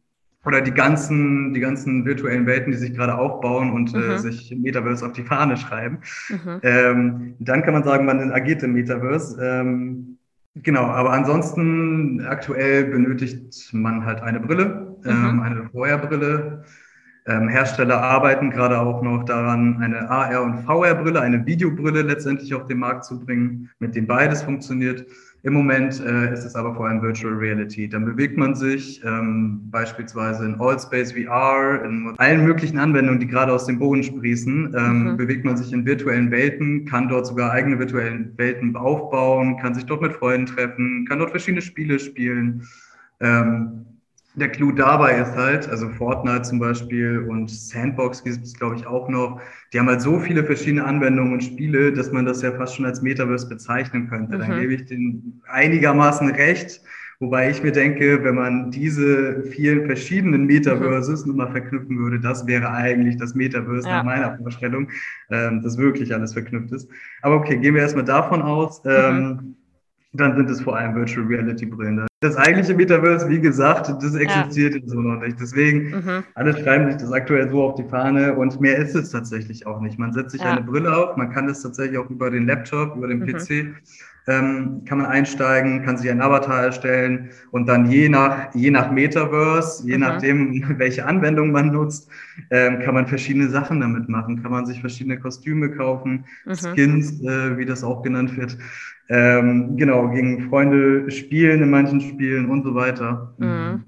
oder 0.44 0.60
die 0.60 0.72
ganzen, 0.72 1.52
die 1.52 1.60
ganzen 1.60 2.04
virtuellen 2.04 2.46
Welten, 2.46 2.72
die 2.72 2.78
sich 2.78 2.94
gerade 2.94 3.16
aufbauen 3.16 3.72
und 3.72 3.94
äh, 3.94 3.98
mhm. 3.98 4.10
äh, 4.12 4.19
sich 4.19 4.54
Metaverse 4.56 5.04
auf 5.04 5.12
die 5.12 5.25
Fahne 5.25 5.56
schreiben. 5.56 5.98
Mhm. 6.28 6.60
Ähm, 6.62 7.34
dann 7.38 7.62
kann 7.62 7.75
man 7.75 7.84
sagen, 7.84 8.06
man 8.06 8.32
agiert 8.32 8.62
im 8.62 8.72
Metaverse. 8.72 9.38
Ähm, 9.42 10.19
genau, 10.54 10.84
aber 10.84 11.12
ansonsten 11.12 12.25
aktuell 12.26 12.84
benötigt 12.84 13.70
man 13.72 14.04
halt 14.04 14.22
eine 14.22 14.40
Brille, 14.40 14.96
ähm, 15.04 15.34
mhm. 15.34 15.42
eine 15.42 15.69
VR-Brille. 15.70 16.64
Ähm, 17.26 17.48
Hersteller 17.48 18.02
arbeiten 18.02 18.50
gerade 18.50 18.81
auch 18.81 19.02
noch 19.02 19.25
daran, 19.25 19.76
eine 19.82 20.08
AR- 20.08 20.42
und 20.42 20.64
VR-Brille, 20.64 21.20
eine 21.20 21.44
Videobrille 21.44 22.00
letztendlich 22.00 22.54
auf 22.54 22.64
den 22.64 22.78
Markt 22.78 23.04
zu 23.04 23.20
bringen, 23.20 23.69
mit 23.78 23.94
dem 23.94 24.06
beides 24.06 24.42
funktioniert. 24.42 25.04
Im 25.42 25.54
Moment 25.54 26.00
äh, 26.00 26.32
ist 26.34 26.44
es 26.44 26.54
aber 26.54 26.75
vor 26.75 26.87
allem 26.87 27.00
Virtual 27.00 27.32
Reality. 27.32 27.88
Dann 27.88 28.04
bewegt 28.04 28.37
man 28.37 28.54
sich 28.54 29.02
ähm, 29.04 29.60
beispielsweise 29.70 30.44
in 30.44 30.60
Allspace 30.60 31.12
VR, 31.12 31.82
in 31.84 32.12
allen 32.19 32.44
möglichen 32.44 32.78
Anwendungen, 32.78 33.20
die 33.20 33.26
gerade 33.26 33.52
aus 33.52 33.64
dem 33.64 33.78
Boden 33.78 34.02
sprießen, 34.02 34.75
ähm, 34.76 35.04
mhm. 35.04 35.16
bewegt 35.16 35.47
man 35.47 35.56
sich 35.56 35.73
in 35.73 35.87
virtuellen 35.87 36.30
Welten, 36.30 36.85
kann 36.85 37.09
dort 37.09 37.26
sogar 37.26 37.52
eigene 37.52 37.78
virtuellen 37.78 38.37
Welten 38.37 38.76
aufbauen, 38.76 39.56
kann 39.56 39.75
sich 39.75 39.87
dort 39.87 40.02
mit 40.02 40.12
Freunden 40.12 40.47
treffen, 40.47 41.06
kann 41.09 41.18
dort 41.18 41.30
verschiedene 41.30 41.62
Spiele 41.62 41.99
spielen. 41.99 42.62
Ähm, 43.20 43.87
der 44.34 44.49
Clou 44.49 44.70
dabei 44.70 45.18
ist 45.18 45.34
halt, 45.34 45.68
also 45.68 45.88
Fortnite 45.88 46.42
zum 46.42 46.60
Beispiel 46.60 47.26
und 47.28 47.50
Sandbox 47.50 48.22
gibt 48.22 48.44
es, 48.44 48.54
glaube 48.54 48.76
ich, 48.76 48.87
auch 48.87 49.08
noch. 49.08 49.40
Die 49.72 49.78
haben 49.78 49.88
halt 49.88 50.00
so 50.00 50.20
viele 50.20 50.44
verschiedene 50.44 50.84
Anwendungen 50.84 51.32
und 51.32 51.42
Spiele, 51.42 51.92
dass 51.92 52.12
man 52.12 52.26
das 52.26 52.42
ja 52.42 52.52
fast 52.52 52.76
schon 52.76 52.87
als 52.87 53.02
Metaverse 53.02 53.49
bezeichnen 53.49 54.08
könnte. 54.08 54.37
Mhm. 54.37 54.40
Dann 54.40 54.60
gebe 54.60 54.75
ich 54.75 54.84
denen 54.87 55.42
einigermaßen 55.49 56.30
recht. 56.30 56.80
Wobei 57.18 57.50
ich 57.50 57.62
mir 57.62 57.72
denke, 57.72 58.25
wenn 58.25 58.37
man 58.37 58.70
diese 58.70 59.42
vielen 59.42 59.84
verschiedenen 59.84 60.46
Metaverses 60.46 61.26
mhm. 61.26 61.32
nochmal 61.32 61.50
verknüpfen 61.50 61.99
würde, 61.99 62.18
das 62.18 62.46
wäre 62.46 62.70
eigentlich 62.70 63.18
das 63.18 63.34
Metaverse 63.34 63.87
ja. 63.87 63.96
nach 63.99 64.04
meiner 64.04 64.38
Vorstellung, 64.38 64.88
ähm, 65.30 65.60
das 65.62 65.76
wirklich 65.76 66.14
alles 66.14 66.32
verknüpft 66.32 66.72
ist. 66.72 66.88
Aber 67.20 67.34
okay, 67.34 67.58
gehen 67.58 67.75
wir 67.75 67.82
erstmal 67.82 68.04
davon 68.04 68.40
aus. 68.40 68.82
Mhm. 68.84 68.90
Ähm, 68.90 69.56
dann 70.12 70.37
sind 70.37 70.50
es 70.50 70.62
vor 70.62 70.76
allem 70.76 70.94
Virtual 70.94 71.26
Reality 71.26 71.66
Brillen. 71.66 72.10
Das 72.22 72.36
eigentliche 72.36 72.74
Metaverse, 72.74 73.30
wie 73.30 73.40
gesagt, 73.40 73.88
das 73.88 74.14
existiert 74.14 74.74
ja. 74.74 74.80
so 74.84 75.00
noch 75.00 75.22
nicht. 75.22 75.40
Deswegen, 75.40 75.90
mhm. 75.90 76.24
alle 76.34 76.52
schreiben 76.52 76.90
sich 76.90 77.00
das 77.00 77.10
aktuell 77.12 77.48
so 77.48 77.62
auf 77.62 77.76
die 77.76 77.88
Fahne 77.88 78.34
und 78.34 78.60
mehr 78.60 78.76
ist 78.76 78.94
es 78.94 79.10
tatsächlich 79.10 79.66
auch 79.66 79.80
nicht. 79.80 79.98
Man 79.98 80.12
setzt 80.12 80.32
sich 80.32 80.42
ja. 80.42 80.50
eine 80.50 80.60
Brille 80.62 80.94
auf, 80.94 81.16
man 81.16 81.32
kann 81.32 81.46
das 81.46 81.62
tatsächlich 81.62 81.96
auch 81.96 82.10
über 82.10 82.30
den 82.30 82.46
Laptop, 82.46 82.94
über 82.94 83.08
den 83.08 83.20
mhm. 83.20 83.26
PC, 83.26 83.74
ähm, 84.26 84.82
kann 84.84 84.98
man 84.98 85.06
einsteigen, 85.06 85.82
kann 85.82 85.96
sich 85.96 86.10
ein 86.10 86.20
Avatar 86.20 86.62
erstellen 86.64 87.30
und 87.52 87.66
dann 87.66 87.90
je 87.90 88.10
nach, 88.10 88.54
je 88.54 88.70
nach 88.70 88.90
Metaverse, 88.90 89.86
je 89.86 89.94
mhm. 89.94 90.00
nachdem, 90.00 90.64
welche 90.78 91.06
Anwendung 91.06 91.52
man 91.52 91.68
nutzt, 91.68 92.10
ähm, 92.50 92.80
kann 92.80 92.94
man 92.94 93.06
verschiedene 93.06 93.48
Sachen 93.48 93.80
damit 93.80 94.10
machen. 94.10 94.42
Kann 94.42 94.52
man 94.52 94.66
sich 94.66 94.80
verschiedene 94.80 95.18
Kostüme 95.18 95.70
kaufen, 95.70 96.26
mhm. 96.44 96.54
Skins, 96.54 97.22
äh, 97.22 97.56
wie 97.56 97.64
das 97.64 97.82
auch 97.82 98.02
genannt 98.02 98.36
wird. 98.36 98.58
Ähm, 99.11 99.76
genau, 99.76 100.09
gegen 100.09 100.49
Freunde 100.49 101.11
spielen 101.11 101.62
in 101.62 101.71
manchen 101.71 102.00
Spielen 102.00 102.49
und 102.49 102.62
so 102.62 102.75
weiter. 102.76 103.35
Mhm. 103.38 103.85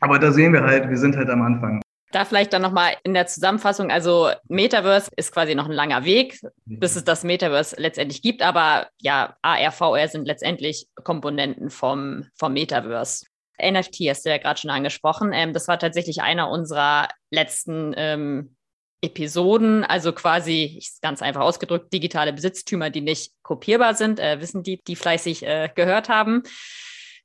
Aber 0.00 0.18
da 0.18 0.32
sehen 0.32 0.54
wir 0.54 0.62
halt, 0.62 0.88
wir 0.88 0.96
sind 0.96 1.14
halt 1.16 1.28
am 1.28 1.42
Anfang. 1.42 1.82
Da 2.10 2.24
vielleicht 2.24 2.54
dann 2.54 2.62
nochmal 2.62 2.94
in 3.02 3.12
der 3.12 3.26
Zusammenfassung, 3.26 3.90
also 3.90 4.30
Metaverse 4.48 5.10
ist 5.16 5.32
quasi 5.32 5.54
noch 5.54 5.66
ein 5.66 5.72
langer 5.72 6.04
Weg, 6.04 6.40
bis 6.64 6.96
es 6.96 7.04
das 7.04 7.24
Metaverse 7.24 7.76
letztendlich 7.78 8.22
gibt, 8.22 8.40
aber 8.40 8.88
ja, 8.98 9.36
AR, 9.42 9.72
VR 9.72 10.08
sind 10.08 10.26
letztendlich 10.26 10.86
Komponenten 11.04 11.68
vom, 11.68 12.24
vom 12.38 12.54
Metaverse. 12.54 13.26
NFT 13.60 14.08
hast 14.08 14.24
du 14.24 14.30
ja 14.30 14.38
gerade 14.38 14.58
schon 14.58 14.70
angesprochen. 14.70 15.32
Ähm, 15.34 15.52
das 15.52 15.68
war 15.68 15.78
tatsächlich 15.78 16.22
einer 16.22 16.50
unserer 16.50 17.08
letzten 17.30 17.92
ähm, 17.96 18.56
Episoden, 19.02 19.84
also 19.84 20.12
quasi, 20.12 20.82
ganz 21.02 21.22
einfach 21.22 21.42
ausgedrückt, 21.42 21.92
digitale 21.92 22.32
Besitztümer, 22.32 22.90
die 22.90 23.02
nicht 23.02 23.32
kopierbar 23.42 23.94
sind, 23.94 24.18
äh, 24.18 24.40
wissen 24.40 24.62
die, 24.62 24.82
die 24.86 24.96
fleißig 24.96 25.46
äh, 25.46 25.68
gehört 25.74 26.08
haben. 26.08 26.42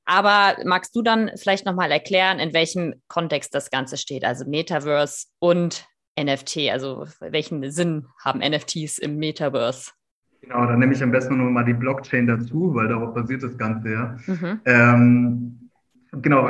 Aber 0.06 0.58
magst 0.66 0.96
du 0.96 1.02
dann 1.02 1.32
vielleicht 1.36 1.66
nochmal 1.66 1.92
erklären, 1.92 2.40
in 2.40 2.54
welchem 2.54 2.96
Kontext 3.08 3.56
das 3.56 3.70
Ganze 3.70 3.98
steht, 3.98 4.26
also 4.26 4.46
Metaverse 4.46 5.28
und 5.40 5.86
NFT, 6.20 6.70
also 6.72 7.06
welchen 7.20 7.72
Sinn 7.72 8.08
haben 8.24 8.40
NFTs 8.40 8.98
im 8.98 9.18
Metaverse? 9.18 9.92
Genau, 10.42 10.66
dann 10.66 10.80
nehme 10.80 10.94
ich 10.94 11.04
am 11.04 11.12
besten 11.12 11.38
nochmal 11.38 11.66
die 11.66 11.74
Blockchain 11.74 12.28
dazu, 12.28 12.74
weil 12.74 12.88
darauf 12.88 13.14
basiert 13.14 13.44
das 13.44 13.58
Ganze 13.58 13.92
ja. 13.92 14.18
Mhm. 14.26 14.62
Ähm, 14.66 15.61
Genau, 16.14 16.46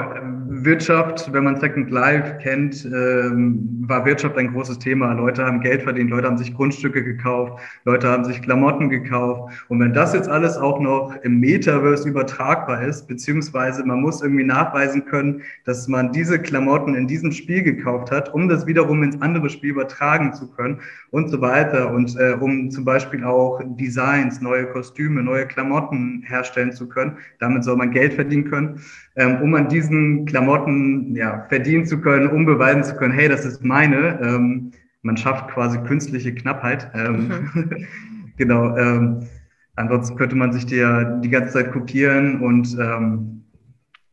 Wirtschaft, 0.48 1.32
wenn 1.32 1.44
man 1.44 1.60
Second 1.60 1.92
Life 1.92 2.40
kennt, 2.42 2.84
ähm, 2.84 3.84
war 3.88 4.04
Wirtschaft 4.06 4.36
ein 4.36 4.52
großes 4.54 4.80
Thema. 4.80 5.14
Leute 5.14 5.46
haben 5.46 5.62
Geld 5.62 5.84
verdient, 5.84 6.10
Leute 6.10 6.26
haben 6.26 6.38
sich 6.40 6.56
Grundstücke 6.56 7.04
gekauft, 7.04 7.62
Leute 7.86 8.08
haben 8.08 8.26
sich 8.26 8.42
Klamotten 8.42 8.90
gekauft. 8.90 9.54
Und 9.70 9.80
wenn 9.80 9.94
das 9.94 10.16
jetzt 10.16 10.28
alles 10.28 10.58
auch 10.58 10.80
noch 10.80 11.16
im 11.22 11.40
Metaverse 11.40 12.10
übertragbar 12.10 12.82
ist, 12.82 13.08
beziehungsweise 13.08 13.86
man 13.86 14.02
muss 14.02 14.24
irgendwie 14.24 14.46
nachweisen 14.46 15.06
können, 15.06 15.44
dass 15.64 15.88
man 15.88 16.12
diese 16.12 16.40
Klamotten 16.40 16.96
in 16.96 17.06
diesem 17.06 17.32
Spiel 17.32 17.62
gekauft 17.62 18.10
hat, 18.10 18.34
um 18.34 18.50
das 18.50 18.66
wiederum 18.66 19.04
ins 19.04 19.22
andere 19.22 19.48
Spiel 19.52 19.70
übertragen 19.70 20.34
zu 20.34 20.50
können 20.50 20.80
und 21.12 21.30
so 21.30 21.40
weiter. 21.40 21.92
Und 21.94 22.18
äh, 22.18 22.36
um 22.40 22.72
zum 22.72 22.84
Beispiel 22.84 23.24
auch 23.24 23.62
Designs, 23.64 24.42
neue 24.42 24.66
Kostüme, 24.66 25.22
neue 25.22 25.46
Klamotten 25.46 26.24
herstellen 26.26 26.72
zu 26.72 26.90
können. 26.90 27.18
Damit 27.38 27.64
soll 27.64 27.78
man 27.78 27.92
Geld 27.92 28.16
verdienen 28.16 28.50
können 28.50 28.82
ähm, 29.16 29.42
um 29.42 29.54
an 29.56 29.68
diesen 29.68 30.26
Klamotten 30.26 31.16
ja, 31.16 31.46
verdienen 31.50 31.86
zu 31.86 32.00
können, 32.00 32.30
um 32.30 32.46
beweisen 32.46 32.84
zu 32.84 32.96
können, 32.96 33.14
hey, 33.14 33.28
das 33.28 33.46
ist 33.46 33.64
meine. 33.64 34.20
Ähm, 34.22 34.72
man 35.02 35.18
schafft 35.18 35.50
quasi 35.50 35.80
künstliche 35.80 36.34
Knappheit. 36.34 36.90
Ähm, 36.94 37.28
mhm. 37.54 37.86
genau. 38.38 38.76
Ähm, 38.78 39.28
ansonsten 39.76 40.16
könnte 40.16 40.36
man 40.36 40.54
sich 40.54 40.66
die 40.66 40.78
ja 40.78 41.04
die 41.04 41.30
ganze 41.30 41.54
Zeit 41.54 41.72
kopieren 41.72 42.42
und 42.42 42.78
ähm, 42.80 43.44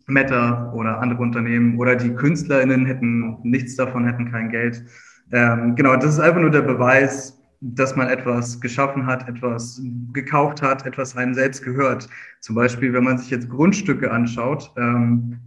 Meta 0.06 0.72
oder 0.72 1.00
andere 1.00 1.20
Unternehmen 1.22 1.78
oder 1.78 1.94
die 1.94 2.14
KünstlerInnen 2.14 2.86
hätten 2.86 3.38
nichts 3.42 3.76
davon, 3.76 4.06
hätten 4.06 4.30
kein 4.30 4.48
Geld. 4.48 4.82
Ähm, 5.30 5.76
genau, 5.76 5.94
das 5.96 6.14
ist 6.14 6.20
einfach 6.20 6.40
nur 6.40 6.50
der 6.50 6.62
Beweis, 6.62 7.37
dass 7.60 7.96
man 7.96 8.08
etwas 8.08 8.60
geschaffen 8.60 9.06
hat, 9.06 9.28
etwas 9.28 9.80
gekauft 10.12 10.62
hat, 10.62 10.86
etwas 10.86 11.16
einem 11.16 11.34
selbst 11.34 11.64
gehört. 11.64 12.08
Zum 12.40 12.54
Beispiel, 12.54 12.92
wenn 12.92 13.04
man 13.04 13.18
sich 13.18 13.30
jetzt 13.30 13.48
Grundstücke 13.48 14.10
anschaut, 14.10 14.72
ähm, 14.76 15.38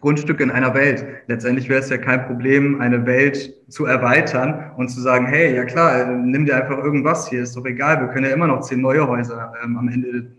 Grundstücke 0.00 0.42
in 0.42 0.50
einer 0.50 0.74
Welt. 0.74 1.06
Letztendlich 1.28 1.70
wäre 1.70 1.80
es 1.80 1.88
ja 1.88 1.96
kein 1.96 2.26
Problem, 2.26 2.78
eine 2.78 3.06
Welt 3.06 3.54
zu 3.70 3.86
erweitern 3.86 4.72
und 4.76 4.88
zu 4.88 5.00
sagen, 5.00 5.24
hey, 5.24 5.56
ja 5.56 5.64
klar, 5.64 6.06
nimm 6.06 6.44
dir 6.44 6.56
einfach 6.56 6.76
irgendwas 6.76 7.28
hier, 7.28 7.42
ist 7.42 7.56
doch 7.56 7.64
egal, 7.64 8.00
wir 8.00 8.08
können 8.08 8.26
ja 8.26 8.32
immer 8.32 8.46
noch 8.46 8.60
zehn 8.60 8.82
neue 8.82 9.08
Häuser 9.08 9.54
ähm, 9.64 9.78
am 9.78 9.88
Ende 9.88 10.36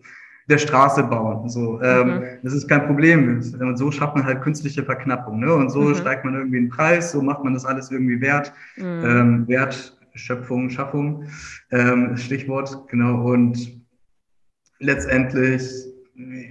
der 0.48 0.60
Straße 0.60 1.02
bauen. 1.04 1.50
So, 1.50 1.82
ähm, 1.82 2.08
mhm. 2.08 2.24
das 2.44 2.54
ist 2.54 2.68
kein 2.68 2.86
Problem. 2.86 3.42
Und 3.60 3.78
so 3.78 3.90
schafft 3.90 4.16
man 4.16 4.26
halt 4.26 4.42
künstliche 4.44 4.84
Verknappung. 4.84 5.40
Ne? 5.40 5.52
Und 5.52 5.70
so 5.72 5.82
mhm. 5.82 5.96
steigt 5.96 6.24
man 6.24 6.36
irgendwie 6.36 6.60
den 6.60 6.70
Preis, 6.70 7.12
so 7.12 7.22
macht 7.24 7.44
man 7.44 7.56
das 7.56 7.66
alles 7.66 7.90
irgendwie 7.90 8.22
wert. 8.22 8.54
Mhm. 8.78 9.04
Ähm, 9.04 9.48
wert 9.48 9.98
Schöpfung, 10.16 10.70
Schaffung, 10.70 11.30
ähm, 11.72 12.18
Stichwort, 12.18 12.88
genau. 12.88 13.24
Und 13.26 13.82
letztendlich, 14.80 15.62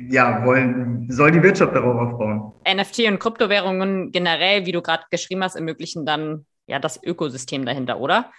ja, 0.08 0.44
wollen, 0.44 1.10
soll 1.10 1.30
die 1.30 1.42
Wirtschaft 1.42 1.74
darauf 1.74 1.96
aufbauen. 1.96 2.52
NFT 2.68 3.08
und 3.08 3.18
Kryptowährungen 3.18 4.12
generell, 4.12 4.66
wie 4.66 4.72
du 4.72 4.82
gerade 4.82 5.04
geschrieben 5.10 5.42
hast, 5.42 5.56
ermöglichen 5.56 6.06
dann 6.06 6.46
ja 6.66 6.78
das 6.78 7.02
Ökosystem 7.02 7.64
dahinter, 7.64 7.98
oder? 7.98 8.30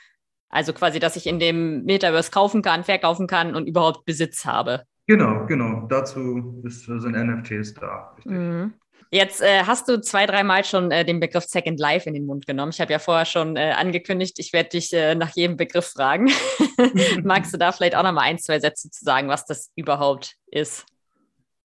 Also 0.50 0.74
quasi, 0.74 1.00
dass 1.00 1.16
ich 1.16 1.28
in 1.28 1.40
dem 1.40 1.84
Metaverse 1.84 2.32
kaufen 2.32 2.62
kann, 2.62 2.84
verkaufen 2.84 3.28
kann 3.28 3.56
und 3.56 3.68
überhaupt 3.68 4.06
Besitz 4.06 4.46
habe. 4.46 4.84
Genau, 5.08 5.46
genau. 5.46 5.86
Dazu 5.88 6.62
ist, 6.64 6.86
sind 6.86 7.12
NFTs 7.12 7.74
da. 7.76 8.16
Mhm. 8.26 8.74
Jetzt 9.12 9.42
äh, 9.42 9.64
hast 9.64 9.88
du 9.88 10.02
zwei, 10.02 10.26
dreimal 10.26 10.66
schon 10.66 10.92
äh, 10.92 11.06
den 11.06 11.20
Begriff 11.20 11.46
Second 11.46 11.80
Life 11.80 12.08
in 12.08 12.16
den 12.16 12.26
Mund 12.26 12.46
genommen. 12.46 12.72
Ich 12.74 12.82
habe 12.82 12.92
ja 12.92 13.00
vorher 13.00 13.26
schon 13.26 13.56
äh, 13.56 13.72
angekündigt, 13.72 14.40
ich 14.40 14.52
werde 14.52 14.70
dich 14.70 14.92
äh, 14.94 15.16
nach 15.16 15.30
jedem 15.36 15.58
Begriff 15.58 15.86
fragen. 15.86 16.30
Magst 17.24 17.54
du 17.54 17.58
da 17.58 17.72
vielleicht 17.72 17.96
auch 17.96 18.04
noch 18.04 18.12
mal 18.12 18.22
ein, 18.22 18.38
zwei 18.38 18.60
Sätze 18.60 18.90
zu 18.90 19.04
sagen, 19.04 19.28
was 19.28 19.46
das 19.46 19.72
überhaupt 19.76 20.36
ist? 20.48 20.86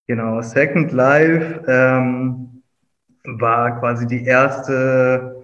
Genau, 0.07 0.41
Second 0.43 0.93
Life 0.93 1.65
ähm, 1.69 2.63
war 3.25 3.79
quasi 3.79 4.07
die 4.07 4.25
erste 4.25 5.40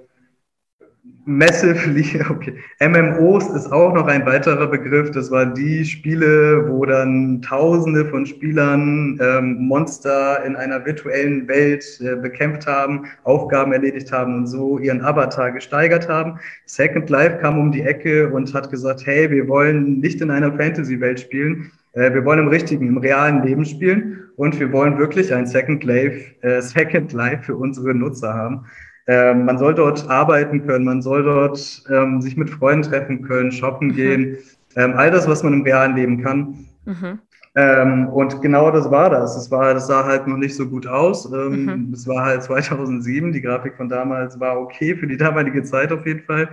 Massively, 1.29 2.23
okay. 2.31 2.55
MMOs 2.79 3.49
ist 3.49 3.73
auch 3.73 3.93
noch 3.93 4.07
ein 4.07 4.25
weiterer 4.25 4.69
Begriff. 4.69 5.11
Das 5.11 5.29
waren 5.33 5.55
die 5.55 5.85
Spiele, 5.85 6.69
wo 6.69 6.87
dann 6.87 7.43
Tausende 7.43 8.05
von 8.05 8.25
Spielern 8.27 9.19
ähm, 9.21 9.67
Monster 9.67 10.45
in 10.45 10.55
einer 10.55 10.87
virtuellen 10.87 11.49
Welt 11.49 11.85
äh, 12.01 12.15
bekämpft 12.15 12.69
haben, 12.69 13.07
Aufgaben 13.25 13.73
erledigt 13.73 14.13
haben 14.13 14.37
und 14.37 14.47
so 14.47 14.79
ihren 14.79 15.05
Avatar 15.05 15.51
gesteigert 15.51 16.09
haben. 16.09 16.39
Second 16.67 17.11
Life 17.11 17.39
kam 17.39 17.59
um 17.59 17.73
die 17.73 17.83
Ecke 17.83 18.31
und 18.31 18.55
hat 18.55 18.71
gesagt, 18.71 19.05
hey, 19.05 19.29
wir 19.29 19.49
wollen 19.49 19.99
nicht 19.99 20.21
in 20.21 20.31
einer 20.31 20.53
Fantasy-Welt 20.53 21.19
spielen. 21.19 21.73
Äh, 21.95 22.15
wir 22.15 22.25
wollen 22.25 22.39
im 22.39 22.49
richtigen, 22.49 22.87
im 22.87 22.99
realen 22.99 23.43
Leben 23.43 23.65
spielen 23.65 24.31
und 24.37 24.61
wir 24.61 24.71
wollen 24.71 24.97
wirklich 24.97 25.35
ein 25.35 25.47
Second 25.47 25.83
Life, 25.83 26.25
äh, 26.43 26.63
Second 26.63 27.13
Life 27.13 27.43
für 27.43 27.57
unsere 27.57 27.95
Nutzer 27.95 28.33
haben. 28.33 28.67
Ähm, 29.09 29.45
man 29.45 29.59
soll 29.59 29.75
dort 29.75 30.09
arbeiten 30.11 30.67
können, 30.67 30.85
man 30.85 31.01
soll 31.01 31.23
dort 31.23 31.85
ähm, 31.91 32.21
sich 32.21 32.37
mit 32.37 32.51
Freunden 32.51 32.83
treffen 32.83 33.23
können, 33.23 33.53
shoppen 33.53 33.89
mhm. 33.89 33.95
gehen, 33.95 34.39
ähm, 34.75 34.95
all 34.97 35.11
das, 35.11 35.29
was 35.29 35.43
man 35.43 35.53
im 35.53 35.63
realen 35.63 35.95
Leben 35.95 36.23
kann. 36.23 36.67
Mhm. 36.85 37.21
Ähm, 37.55 38.09
und 38.09 38.43
genau 38.43 38.71
das 38.71 38.91
war 38.91 39.09
das. 39.09 39.35
Es 39.37 39.51
war, 39.51 39.73
das 39.73 39.87
sah 39.87 40.05
halt 40.05 40.27
noch 40.27 40.37
nicht 40.37 40.55
so 40.55 40.69
gut 40.69 40.87
aus. 40.87 41.25
Ähm, 41.33 41.65
mhm. 41.65 41.93
Es 41.95 42.07
war 42.07 42.25
halt 42.25 42.43
2007. 42.45 43.33
Die 43.33 43.41
Grafik 43.41 43.77
von 43.77 43.89
damals 43.89 44.39
war 44.39 44.61
okay 44.61 44.95
für 44.95 45.07
die 45.07 45.17
damalige 45.17 45.63
Zeit 45.63 45.91
auf 45.91 46.05
jeden 46.05 46.23
Fall. 46.25 46.49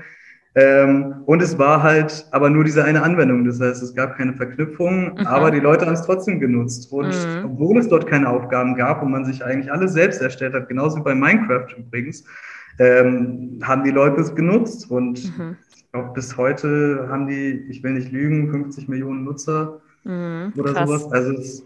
Ähm, 0.56 1.24
und 1.26 1.42
es 1.42 1.58
war 1.58 1.82
halt 1.82 2.28
aber 2.30 2.50
nur 2.50 2.64
diese 2.64 2.84
eine 2.84 3.02
Anwendung. 3.02 3.44
Das 3.46 3.60
heißt, 3.60 3.82
es 3.82 3.96
gab 3.96 4.18
keine 4.18 4.34
Verknüpfung, 4.34 5.14
mhm. 5.14 5.26
aber 5.26 5.50
die 5.50 5.60
Leute 5.60 5.86
haben 5.86 5.94
es 5.94 6.04
trotzdem 6.04 6.40
genutzt. 6.40 6.92
Und 6.92 7.08
mhm. 7.08 7.46
obwohl 7.46 7.80
es 7.80 7.90
dort 7.90 8.06
keine 8.06 8.30
Aufgaben 8.30 8.76
gab 8.76 9.02
und 9.02 9.12
man 9.12 9.26
sich 9.26 9.44
eigentlich 9.44 9.72
alles 9.72 9.94
selbst 9.94 10.22
erstellt 10.22 10.54
hat, 10.54 10.70
genauso 10.70 10.98
wie 10.98 11.02
bei 11.02 11.16
Minecraft 11.16 11.68
übrigens, 11.78 12.24
ähm, 12.80 13.60
haben 13.64 13.84
die 13.84 13.92
Leute 13.92 14.22
es 14.22 14.36
genutzt. 14.36 14.92
Und 14.92 15.38
mhm. 15.38 15.58
ich 15.76 15.92
glaube, 15.92 16.14
bis 16.14 16.38
heute 16.38 17.08
haben 17.10 17.28
die, 17.28 17.66
ich 17.70 17.82
will 17.82 17.94
nicht 17.94 18.12
lügen, 18.12 18.52
50 18.52 18.88
Millionen 18.88 19.24
Nutzer 19.24 19.82
mhm. 20.04 20.54
oder 20.56 20.74
Krass. 20.74 20.88
sowas. 20.88 21.12
Also 21.12 21.34
es 21.34 21.66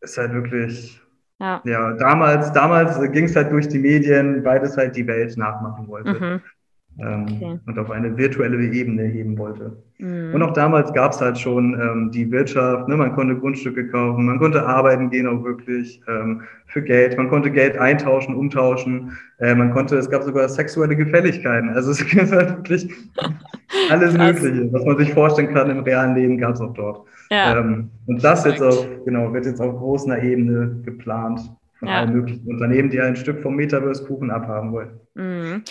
ist 0.00 0.18
halt 0.18 0.32
wirklich. 0.32 0.98
Ja, 1.38 1.60
ja 1.64 1.92
damals, 1.94 2.52
damals 2.52 2.98
ging 3.12 3.24
es 3.24 3.36
halt 3.36 3.50
durch 3.50 3.68
die 3.68 3.80
Medien, 3.80 4.42
weil 4.44 4.62
es 4.62 4.76
halt 4.76 4.96
die 4.96 5.06
Welt 5.06 5.36
nachmachen 5.36 5.86
wollte. 5.88 6.14
Mhm 6.14 6.40
okay. 6.98 7.58
und 7.66 7.78
auf 7.78 7.90
eine 7.90 8.16
virtuelle 8.16 8.62
Ebene 8.62 9.04
heben 9.04 9.38
wollte. 9.38 9.76
Mhm. 9.98 10.34
Und 10.34 10.42
auch 10.42 10.52
damals 10.52 10.92
gab 10.92 11.12
es 11.12 11.20
halt 11.20 11.38
schon 11.38 11.74
ähm, 11.80 12.10
die 12.12 12.30
Wirtschaft, 12.30 12.88
ne? 12.88 12.96
man 12.96 13.14
konnte 13.14 13.36
Grundstücke 13.36 13.88
kaufen, 13.88 14.26
man 14.26 14.38
konnte 14.38 14.66
arbeiten 14.66 15.10
gehen 15.10 15.26
auch 15.26 15.42
wirklich 15.44 16.02
ähm, 16.08 16.42
für 16.66 16.82
Geld, 16.82 17.16
man 17.16 17.28
konnte 17.28 17.50
Geld 17.50 17.78
eintauschen, 17.78 18.34
umtauschen, 18.34 19.16
äh, 19.38 19.54
man 19.54 19.72
konnte, 19.72 19.96
es 19.96 20.10
gab 20.10 20.22
sogar 20.22 20.48
sexuelle 20.48 20.96
Gefälligkeiten. 20.96 21.70
Also 21.70 21.92
es 21.92 22.06
gibt 22.10 22.30
halt 22.32 22.56
wirklich 22.56 22.90
alles 23.90 24.16
Mögliche, 24.16 24.72
was 24.72 24.84
man 24.84 24.98
sich 24.98 25.12
vorstellen 25.12 25.54
kann 25.54 25.70
im 25.70 25.80
realen 25.80 26.14
Leben, 26.14 26.38
gab 26.38 26.54
es 26.54 26.60
auch 26.60 26.74
dort. 26.74 27.06
Ja. 27.30 27.58
Ähm, 27.58 27.90
und 28.06 28.22
das 28.22 28.44
jetzt 28.44 28.62
auf, 28.62 28.86
genau, 29.04 29.32
wird 29.32 29.46
jetzt 29.46 29.60
auf 29.60 29.78
großer 29.78 30.22
Ebene 30.22 30.82
geplant 30.84 31.40
von 31.78 31.88
ja. 31.88 32.00
allen 32.00 32.12
möglichen 32.12 32.46
Unternehmen, 32.46 32.90
die 32.90 33.00
ein 33.00 33.16
Stück 33.16 33.40
vom 33.40 33.56
Metaverse-Kuchen 33.56 34.30
abhaben 34.30 34.72
wollen. 34.72 35.00
Mhm. 35.14 35.62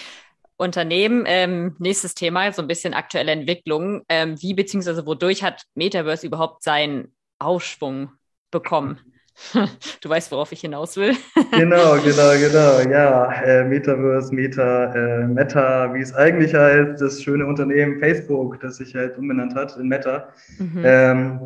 Unternehmen. 0.61 1.23
Ähm, 1.27 1.75
nächstes 1.79 2.13
Thema, 2.13 2.51
so 2.53 2.61
ein 2.61 2.67
bisschen 2.67 2.93
aktuelle 2.93 3.31
Entwicklung. 3.31 4.03
Ähm, 4.07 4.41
wie 4.41 4.53
beziehungsweise 4.53 5.05
wodurch 5.05 5.43
hat 5.43 5.63
Metaverse 5.75 6.25
überhaupt 6.25 6.63
seinen 6.63 7.13
Aufschwung 7.39 8.11
bekommen? 8.51 8.99
Du 10.01 10.09
weißt, 10.09 10.31
worauf 10.31 10.51
ich 10.51 10.61
hinaus 10.61 10.97
will. 10.97 11.15
genau, 11.51 11.95
genau, 11.95 12.31
genau. 12.37 12.79
Ja, 12.91 13.31
äh, 13.41 13.63
Metaverse, 13.63 14.35
Meta, 14.35 14.93
äh, 14.93 15.25
Meta, 15.25 15.93
wie 15.95 16.01
es 16.01 16.13
eigentlich 16.13 16.53
heißt, 16.53 17.01
das 17.01 17.23
schöne 17.23 17.47
Unternehmen 17.47 17.99
Facebook, 17.99 18.59
das 18.59 18.75
sich 18.75 18.93
halt 18.93 19.17
umbenannt 19.17 19.55
hat 19.55 19.77
in 19.77 19.87
Meta. 19.87 20.29
Mhm. 20.59 20.81
Ähm, 20.83 21.39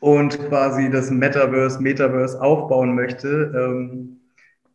und 0.00 0.38
quasi 0.48 0.90
das 0.90 1.10
Metaverse, 1.10 1.80
Metaverse 1.80 2.40
aufbauen 2.40 2.94
möchte. 2.94 3.52
Ähm, 3.54 4.23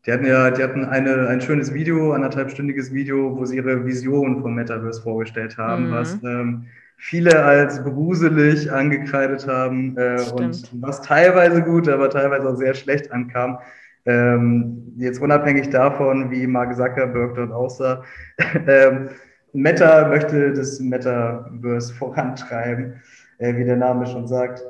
Die 0.06 0.12
hatten 0.14 0.26
ja, 0.26 0.50
die 0.50 0.64
hatten 0.64 0.86
eine, 0.86 1.28
ein 1.28 1.42
schönes 1.42 1.74
Video, 1.74 2.14
anderthalbstündiges 2.14 2.94
Video, 2.94 3.38
wo 3.38 3.46
sie 3.46 3.58
ihre 3.58 3.86
Vision 3.86 4.42
vom 4.42 4.56
Metaverse 4.56 5.02
vorgestellt 5.02 5.58
haben, 5.58 5.88
mhm. 5.88 5.92
was 5.92 6.18
ähm, 6.24 6.66
viele 6.98 7.44
als 7.44 7.84
gruselig 7.84 8.72
angekreidet 8.72 9.48
haben 9.48 9.98
äh, 9.98 10.22
und 10.34 10.70
was 10.82 11.02
teilweise 11.02 11.62
gut, 11.62 11.90
aber 11.90 12.10
teilweise 12.10 12.48
auch 12.48 12.56
sehr 12.56 12.74
schlecht 12.74 13.12
ankam. 13.12 13.60
Ähm, 14.06 14.94
jetzt 14.98 15.22
unabhängig 15.22 15.70
davon, 15.70 16.32
wie 16.32 16.48
Mark 16.48 16.76
Zuckerberg 16.76 17.36
dort 17.36 17.52
aussah, 17.52 18.04
ähm, 18.68 19.10
Meta 19.54 20.08
möchte 20.08 20.54
das 20.54 20.80
Metaverse 20.80 21.94
vorantreiben, 21.94 23.02
äh, 23.40 23.56
wie 23.56 23.66
der 23.66 23.78
Name 23.78 24.06
schon 24.06 24.28
sagt. 24.28 24.64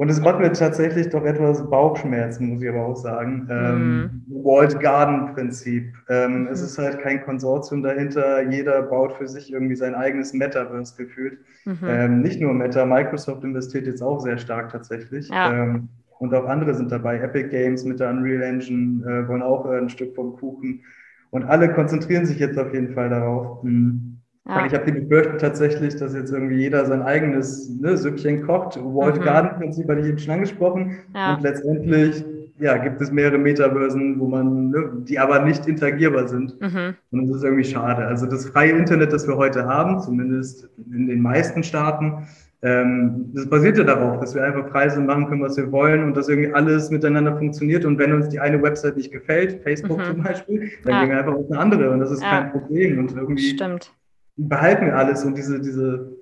Und 0.00 0.10
es 0.10 0.20
macht 0.20 0.38
mir 0.38 0.52
tatsächlich 0.52 1.08
doch 1.08 1.24
etwas 1.24 1.68
Bauchschmerzen, 1.68 2.50
muss 2.50 2.62
ich 2.62 2.68
aber 2.68 2.86
auch 2.86 2.94
sagen. 2.94 3.48
Ähm, 3.50 4.22
mm. 4.28 4.44
Walled 4.44 4.78
Garden 4.78 5.34
Prinzip. 5.34 5.92
Ähm, 6.08 6.44
mm. 6.44 6.46
Es 6.52 6.62
ist 6.62 6.78
halt 6.78 7.00
kein 7.00 7.20
Konsortium 7.24 7.82
dahinter. 7.82 8.48
Jeder 8.48 8.82
baut 8.82 9.14
für 9.14 9.26
sich 9.26 9.52
irgendwie 9.52 9.74
sein 9.74 9.96
eigenes 9.96 10.32
Metaverse 10.32 10.94
gefühlt. 10.96 11.38
-hmm. 11.66 11.76
ähm, 11.88 12.20
nicht 12.20 12.40
nur 12.40 12.54
Meta, 12.54 12.86
Microsoft 12.86 13.42
investiert 13.42 13.88
jetzt 13.88 14.00
auch 14.00 14.20
sehr 14.20 14.38
stark 14.38 14.70
tatsächlich. 14.70 15.28
Ja. 15.30 15.52
Ähm, 15.52 15.88
und 16.20 16.32
auch 16.32 16.46
andere 16.46 16.74
sind 16.74 16.92
dabei. 16.92 17.18
Epic 17.18 17.48
Games 17.48 17.84
mit 17.84 17.98
der 17.98 18.10
Unreal 18.10 18.42
Engine 18.42 19.04
äh, 19.04 19.26
wollen 19.26 19.42
auch 19.42 19.66
äh, 19.66 19.78
ein 19.78 19.88
Stück 19.88 20.14
vom 20.14 20.36
Kuchen. 20.36 20.84
Und 21.30 21.42
alle 21.42 21.72
konzentrieren 21.72 22.24
sich 22.24 22.38
jetzt 22.38 22.56
auf 22.56 22.72
jeden 22.72 22.94
Fall 22.94 23.10
darauf. 23.10 23.64
Mhm. 23.64 24.17
Ja. 24.48 24.64
Ich 24.64 24.72
habe 24.72 24.90
die 24.90 25.00
Befürchtung 25.00 25.36
tatsächlich, 25.38 25.96
dass 25.96 26.14
jetzt 26.14 26.32
irgendwie 26.32 26.56
jeder 26.56 26.86
sein 26.86 27.02
eigenes 27.02 27.68
ne, 27.68 27.96
Süppchen 27.98 28.46
kocht. 28.46 28.78
Walled 28.82 29.18
mhm. 29.18 29.24
Garden 29.24 29.58
Prinzip 29.58 29.88
hatte 29.88 30.00
ich 30.00 30.06
eben 30.06 30.18
schon 30.18 30.34
angesprochen. 30.34 30.98
Ja. 31.14 31.34
Und 31.34 31.42
letztendlich 31.42 32.24
ja, 32.58 32.76
gibt 32.78 33.00
es 33.00 33.12
mehrere 33.12 33.38
Metaversen, 33.38 34.18
wo 34.18 34.26
man, 34.26 34.70
ne, 34.70 34.90
die 35.06 35.18
aber 35.18 35.44
nicht 35.44 35.66
interagierbar 35.66 36.28
sind. 36.28 36.58
Mhm. 36.60 36.94
Und 37.10 37.28
das 37.28 37.36
ist 37.36 37.44
irgendwie 37.44 37.64
schade. 37.64 38.06
Also 38.06 38.24
das 38.24 38.46
freie 38.46 38.72
Internet, 38.72 39.12
das 39.12 39.28
wir 39.28 39.36
heute 39.36 39.66
haben, 39.66 40.00
zumindest 40.00 40.68
in 40.92 41.06
den 41.06 41.20
meisten 41.20 41.62
Staaten, 41.62 42.26
ähm, 42.62 43.30
das 43.34 43.48
basiert 43.48 43.76
ja 43.76 43.84
darauf, 43.84 44.18
dass 44.18 44.34
wir 44.34 44.42
einfach 44.42 44.68
Preise 44.70 45.00
machen 45.00 45.28
können, 45.28 45.42
was 45.42 45.56
wir 45.56 45.70
wollen 45.70 46.02
und 46.02 46.16
dass 46.16 46.28
irgendwie 46.28 46.52
alles 46.52 46.90
miteinander 46.90 47.36
funktioniert. 47.36 47.84
Und 47.84 47.98
wenn 47.98 48.14
uns 48.14 48.30
die 48.30 48.40
eine 48.40 48.60
Website 48.60 48.96
nicht 48.96 49.12
gefällt, 49.12 49.62
Facebook 49.62 49.98
mhm. 49.98 50.04
zum 50.04 50.22
Beispiel, 50.22 50.70
dann 50.84 50.92
ja. 50.92 51.00
gehen 51.00 51.10
wir 51.10 51.18
einfach 51.18 51.34
auf 51.34 51.50
eine 51.50 51.60
andere 51.60 51.90
und 51.90 52.00
das 52.00 52.10
ist 52.10 52.22
ja. 52.22 52.30
kein 52.30 52.50
Problem. 52.50 52.98
Und 52.98 53.14
irgendwie 53.14 53.42
Stimmt 53.42 53.92
behalten 54.38 54.86
wir 54.86 54.96
alles 54.96 55.24
und 55.24 55.36
diese, 55.36 55.60
diese, 55.60 56.12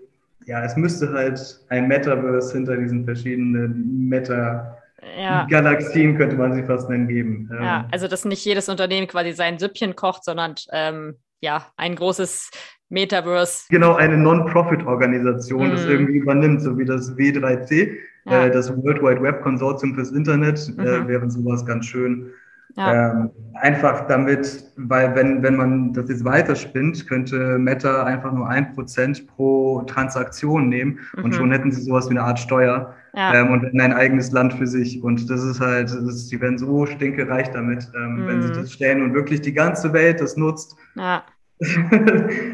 ja, 0.47 0.65
es 0.65 0.77
müsste 0.77 1.13
halt 1.13 1.61
ein 1.69 1.87
Metaverse 1.87 2.53
hinter 2.53 2.77
diesen 2.77 3.05
verschiedenen 3.05 4.09
Meta- 4.09 4.73
ja. 5.17 5.47
Galaxien 5.49 6.17
könnte 6.17 6.37
man 6.37 6.55
sie 6.55 6.65
fast 6.65 6.89
nennen 6.91 7.07
geben. 7.07 7.49
Ja, 7.53 7.81
ähm, 7.81 7.87
also 7.93 8.09
dass 8.09 8.25
nicht 8.25 8.45
jedes 8.45 8.69
Unternehmen 8.69 9.07
quasi 9.07 9.33
sein 9.33 9.59
Süppchen 9.59 9.95
kocht, 9.95 10.25
sondern 10.25 10.55
ähm, 10.73 11.17
ja, 11.41 11.67
ein 11.77 11.95
großes 11.95 12.51
Metaverse. 12.89 13.67
Genau, 13.69 13.95
eine 13.95 14.17
Non-Profit-Organisation, 14.17 15.69
mm. 15.69 15.71
das 15.71 15.85
mhm. 15.85 15.91
irgendwie 15.91 16.17
übernimmt, 16.17 16.63
so 16.63 16.79
wie 16.79 16.85
das 16.85 17.17
W3C, 17.17 17.93
ja. 18.25 18.47
äh, 18.47 18.51
das 18.51 18.75
World 18.77 19.03
Wide 19.03 19.23
Web 19.23 19.43
Konsortium 19.43 19.95
fürs 19.95 20.13
Internet, 20.13 20.69
äh, 20.69 20.81
mhm. 20.81 20.87
äh, 20.87 21.09
wäre 21.09 21.31
sowas 21.31 21.65
ganz 21.67 21.87
schön. 21.87 22.33
Ja. 22.77 23.13
Ähm, 23.13 23.31
einfach 23.55 24.07
damit, 24.07 24.65
weil 24.77 25.15
wenn, 25.15 25.43
wenn 25.43 25.57
man 25.57 25.93
das 25.95 26.11
jetzt 26.11 26.25
weiterspinnt, 26.27 27.09
könnte 27.09 27.59
Meta 27.59 28.05
einfach 28.05 28.33
nur 28.33 28.47
ein 28.49 28.75
Prozent 28.75 29.27
pro 29.29 29.83
Transaktion 29.83 30.69
nehmen 30.69 30.99
mhm. 31.17 31.25
und 31.25 31.35
schon 31.35 31.51
hätten 31.51 31.73
sie 31.73 31.81
sowas 31.81 32.07
wie 32.11 32.19
eine 32.19 32.23
Art 32.23 32.39
Steuer 32.39 32.95
ja. 33.15 33.35
ähm, 33.35 33.51
und 33.51 33.81
ein 33.81 33.93
eigenes 33.95 34.31
Land 34.31 34.53
für 34.55 34.67
sich. 34.67 35.03
Und 35.03 35.31
das 35.31 35.43
ist 35.43 35.59
halt, 35.59 35.87
das 35.87 35.95
ist, 35.95 36.31
die 36.31 36.41
werden 36.41 36.59
so 36.59 36.85
stinkereich 36.85 37.51
damit, 37.51 37.91
ähm, 37.97 38.17
mhm. 38.17 38.27
wenn 38.27 38.43
sie 38.43 38.49
mhm. 38.49 38.55
das 38.55 38.73
stellen 38.73 39.03
und 39.03 39.15
wirklich 39.15 39.41
die 39.41 39.55
ganze 39.55 39.95
Welt 39.95 40.21
das 40.21 40.37
nutzt. 40.37 40.77
Ja. 40.97 41.25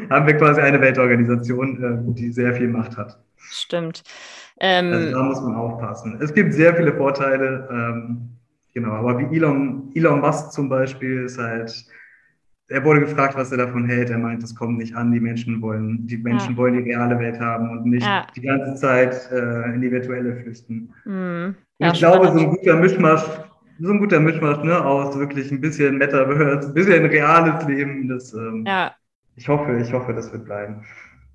haben 0.09 0.27
wir 0.27 0.37
quasi 0.37 0.61
eine 0.61 0.79
Weltorganisation, 0.79 1.83
äh, 1.83 2.13
die 2.13 2.31
sehr 2.31 2.53
viel 2.53 2.69
Macht 2.69 2.95
hat. 2.95 3.19
Stimmt. 3.35 4.03
Ähm, 4.61 4.93
also 4.93 5.11
da 5.11 5.23
muss 5.23 5.41
man 5.41 5.55
aufpassen. 5.55 6.17
Es 6.21 6.33
gibt 6.33 6.53
sehr 6.53 6.73
viele 6.73 6.93
Vorteile. 6.93 7.67
Genau, 8.73 8.91
aber 8.91 9.19
wie 9.19 9.35
Elon, 9.35 9.91
Elon 9.93 10.19
Musk 10.19 10.51
zum 10.51 10.67
Beispiel 10.67 11.23
ist 11.23 11.37
halt, 11.37 11.85
er 12.69 12.83
wurde 12.83 13.01
gefragt, 13.01 13.35
was 13.35 13.51
er 13.51 13.57
davon 13.57 13.85
hält. 13.85 14.09
Er 14.09 14.17
meint, 14.17 14.41
das 14.41 14.55
kommt 14.55 14.79
nicht 14.79 14.95
an. 14.95 15.11
Die 15.11 15.19
Menschen 15.19 15.61
wollen, 15.61 16.07
die 16.07 16.17
Menschen 16.17 16.51
ja. 16.51 16.57
wollen 16.57 16.73
die 16.73 16.91
reale 16.91 17.19
Welt 17.19 17.39
haben 17.39 17.69
und 17.69 17.85
nicht 17.85 18.05
ja. 18.05 18.25
die 18.35 18.41
ganze 18.41 18.75
Zeit 18.75 19.31
äh, 19.31 19.73
in 19.73 19.81
die 19.81 19.91
virtuelle 19.91 20.35
flüchten. 20.37 20.91
Mhm. 21.05 21.55
Ja, 21.77 21.91
ich 21.91 21.99
glaube, 21.99 22.27
so 22.27 22.39
ein 22.39 22.49
guter 22.49 22.75
Mischmasch, 22.77 23.23
so 23.79 23.91
ein 23.91 23.99
guter 23.99 24.19
Mischmasch 24.19 24.63
ne, 24.63 24.83
aus 24.83 25.17
wirklich 25.19 25.51
ein 25.51 25.61
bisschen 25.61 25.97
Metaverse, 25.97 26.67
ein 26.67 26.73
bisschen 26.73 27.05
reales 27.05 27.65
Leben. 27.67 28.07
Das, 28.07 28.33
ähm, 28.33 28.63
ja. 28.65 28.95
Ich 29.35 29.47
hoffe, 29.47 29.79
ich 29.79 29.91
hoffe, 29.93 30.13
das 30.13 30.31
wird 30.31 30.45
bleiben. 30.45 30.83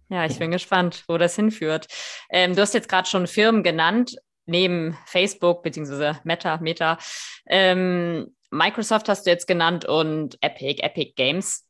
Ja, 0.09 0.25
ich 0.25 0.39
bin 0.39 0.51
gespannt, 0.51 1.05
wo 1.07 1.19
das 1.19 1.37
hinführt. 1.37 1.87
Ähm, 2.31 2.55
du 2.55 2.63
hast 2.63 2.73
jetzt 2.73 2.89
gerade 2.89 3.07
schon 3.07 3.27
Firmen 3.27 3.63
genannt 3.63 4.17
neben 4.49 4.97
Facebook 5.07 5.63
beziehungsweise 5.63 6.19
Meta, 6.25 6.59
Meta. 6.59 6.99
Ähm, 7.47 8.35
Microsoft 8.51 9.09
hast 9.09 9.27
du 9.27 9.31
jetzt 9.31 9.47
genannt 9.47 9.85
und 9.85 10.39
Epic, 10.41 10.83
Epic 10.83 11.13
Games. 11.17 11.67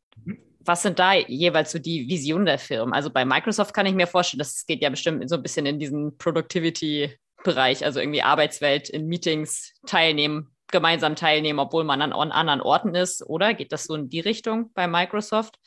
Was 0.60 0.82
sind 0.82 0.98
da 0.98 1.14
jeweils 1.14 1.72
so 1.72 1.78
die 1.78 2.08
Visionen 2.08 2.46
der 2.46 2.58
Firmen? 2.58 2.94
Also 2.94 3.10
bei 3.10 3.24
Microsoft 3.24 3.74
kann 3.74 3.86
ich 3.86 3.94
mir 3.94 4.06
vorstellen, 4.06 4.38
das 4.38 4.64
geht 4.66 4.82
ja 4.82 4.90
bestimmt 4.90 5.28
so 5.28 5.36
ein 5.36 5.42
bisschen 5.42 5.66
in 5.66 5.78
diesen 5.78 6.16
Productivity-Bereich, 6.18 7.84
also 7.84 8.00
irgendwie 8.00 8.22
Arbeitswelt 8.22 8.88
in 8.90 9.06
Meetings 9.06 9.72
teilnehmen, 9.86 10.54
gemeinsam 10.70 11.16
teilnehmen, 11.16 11.58
obwohl 11.58 11.84
man 11.84 12.02
an, 12.02 12.12
an 12.12 12.32
anderen 12.32 12.60
Orten 12.60 12.94
ist, 12.94 13.24
oder? 13.24 13.54
Geht 13.54 13.72
das 13.72 13.84
so 13.84 13.94
in 13.94 14.08
die 14.08 14.20
Richtung 14.20 14.72
bei 14.74 14.86
Microsoft? 14.86 15.58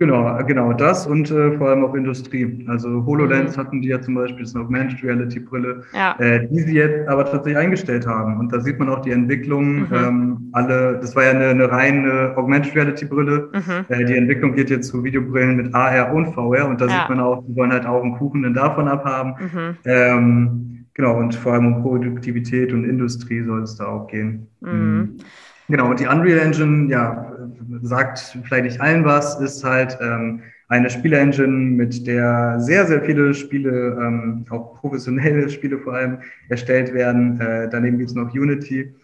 Genau, 0.00 0.34
genau 0.46 0.72
das 0.72 1.06
und 1.06 1.30
äh, 1.30 1.58
vor 1.58 1.68
allem 1.68 1.84
auch 1.84 1.94
Industrie. 1.94 2.64
Also 2.68 3.04
HoloLens 3.04 3.54
mhm. 3.54 3.60
hatten 3.60 3.82
die 3.82 3.88
ja 3.88 4.00
zum 4.00 4.14
Beispiel, 4.14 4.40
das 4.40 4.48
ist 4.48 4.56
eine 4.56 4.64
Augmented 4.64 5.04
Reality 5.04 5.40
Brille, 5.40 5.82
ja. 5.92 6.16
äh, 6.18 6.48
die 6.48 6.60
sie 6.60 6.76
jetzt 6.76 7.06
aber 7.06 7.26
tatsächlich 7.26 7.58
eingestellt 7.58 8.06
haben. 8.06 8.38
Und 8.38 8.50
da 8.50 8.60
sieht 8.60 8.78
man 8.78 8.88
auch 8.88 9.02
die 9.02 9.10
Entwicklung. 9.10 9.80
Mhm. 9.80 9.88
Ähm, 9.92 10.50
alle, 10.52 10.98
das 11.02 11.14
war 11.14 11.24
ja 11.24 11.32
eine, 11.32 11.48
eine 11.48 11.70
reine 11.70 12.32
Augmented 12.34 12.74
Reality 12.74 13.04
Brille. 13.04 13.50
Mhm. 13.52 13.84
Äh, 13.90 14.04
die 14.06 14.16
Entwicklung 14.16 14.54
geht 14.54 14.70
jetzt 14.70 14.88
zu 14.88 15.04
Videobrillen 15.04 15.56
mit 15.56 15.74
AR 15.74 16.14
und 16.14 16.32
VR 16.32 16.66
und 16.66 16.80
da 16.80 16.86
ja. 16.86 16.92
sieht 16.92 17.10
man 17.10 17.20
auch, 17.20 17.44
die 17.46 17.54
wollen 17.54 17.70
halt 17.70 17.84
auch 17.84 18.02
einen 18.02 18.16
Kuchen 18.16 18.42
dann 18.42 18.54
davon 18.54 18.88
abhaben. 18.88 19.34
Mhm. 19.38 19.76
Ähm, 19.84 20.86
genau, 20.94 21.18
und 21.18 21.34
vor 21.34 21.52
allem 21.52 21.74
um 21.74 21.82
Produktivität 21.82 22.72
und 22.72 22.86
Industrie 22.86 23.42
soll 23.42 23.64
es 23.64 23.76
da 23.76 23.84
auch 23.84 24.06
gehen. 24.06 24.48
Genau, 25.70 25.90
und 25.90 26.00
die 26.00 26.06
Unreal 26.06 26.40
Engine, 26.40 26.90
ja, 26.90 27.32
sagt 27.82 28.36
vielleicht 28.44 28.64
nicht 28.64 28.80
allen 28.80 29.04
was, 29.04 29.40
ist 29.40 29.62
halt 29.62 29.96
ähm, 30.00 30.42
eine 30.68 30.90
Spielengine, 30.90 31.46
mit 31.46 32.06
der 32.06 32.58
sehr, 32.58 32.86
sehr 32.86 33.02
viele 33.02 33.34
Spiele, 33.34 33.96
ähm, 34.00 34.44
auch 34.50 34.80
professionelle 34.80 35.48
Spiele 35.48 35.78
vor 35.78 35.94
allem, 35.94 36.18
erstellt 36.48 36.92
werden. 36.92 37.40
Äh, 37.40 37.68
daneben 37.70 37.98
gibt 37.98 38.10
es 38.10 38.16
noch 38.16 38.32
Unity 38.34 38.94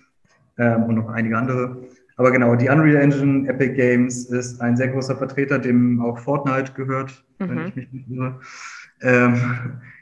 ähm, 0.59 0.83
und 0.85 0.96
noch 0.96 1.09
einige 1.09 1.38
andere. 1.38 1.76
Aber 2.16 2.33
genau, 2.33 2.57
die 2.57 2.68
Unreal 2.68 2.96
Engine 3.02 3.48
Epic 3.48 3.74
Games 3.74 4.24
ist 4.26 4.61
ein 4.61 4.76
sehr 4.76 4.88
großer 4.88 5.16
Vertreter, 5.16 5.59
dem 5.59 6.00
auch 6.00 6.18
Fortnite 6.18 6.72
gehört, 6.72 7.24
mhm. 7.38 7.48
wenn 7.48 7.66
ich 7.68 7.76
mich 7.76 7.92
nicht 7.92 8.11
irre. 8.11 8.40
Ähm, 9.02 9.40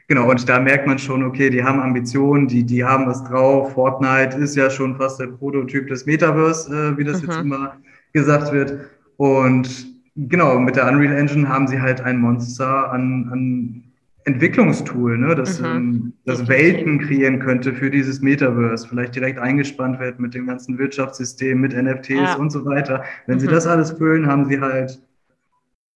Genau, 0.07 0.29
und 0.29 0.47
da 0.47 0.59
merkt 0.59 0.85
man 0.85 0.99
schon, 0.99 1.23
okay, 1.23 1.49
die 1.49 1.63
haben 1.63 1.79
Ambitionen, 1.79 2.47
die, 2.47 2.63
die 2.63 2.83
haben 2.83 3.07
was 3.07 3.23
drauf. 3.23 3.73
Fortnite 3.73 4.37
ist 4.37 4.55
ja 4.55 4.69
schon 4.69 4.95
fast 4.97 5.19
der 5.19 5.27
Prototyp 5.27 5.87
des 5.87 6.05
Metaverse, 6.05 6.93
äh, 6.93 6.97
wie 6.97 7.03
das 7.03 7.21
mhm. 7.21 7.29
jetzt 7.29 7.39
immer 7.39 7.77
gesagt 8.13 8.53
wird. 8.53 8.77
Und 9.17 9.87
genau, 10.15 10.59
mit 10.59 10.75
der 10.75 10.87
Unreal 10.87 11.15
Engine 11.15 11.49
haben 11.49 11.67
sie 11.67 11.81
halt 11.81 12.01
ein 12.01 12.19
Monster 12.19 12.91
an, 12.91 13.29
an 13.31 13.83
Entwicklungstool, 14.25 15.17
ne, 15.17 15.33
das, 15.33 15.59
mhm. 15.59 15.65
Ähm, 15.65 16.13
das 16.25 16.47
Welten 16.47 16.99
kreieren 16.99 17.39
könnte 17.39 17.73
für 17.73 17.89
dieses 17.89 18.21
Metaverse, 18.21 18.87
vielleicht 18.87 19.15
direkt 19.15 19.39
eingespannt 19.39 19.99
wird 19.99 20.19
mit 20.19 20.35
dem 20.35 20.45
ganzen 20.45 20.77
Wirtschaftssystem, 20.77 21.59
mit 21.59 21.73
NFTs 21.75 22.09
ja. 22.09 22.35
und 22.35 22.51
so 22.51 22.63
weiter. 22.65 23.03
Wenn 23.25 23.37
mhm. 23.37 23.39
sie 23.39 23.47
das 23.47 23.65
alles 23.65 23.91
füllen, 23.91 24.27
haben 24.27 24.45
sie 24.45 24.59
halt 24.59 25.01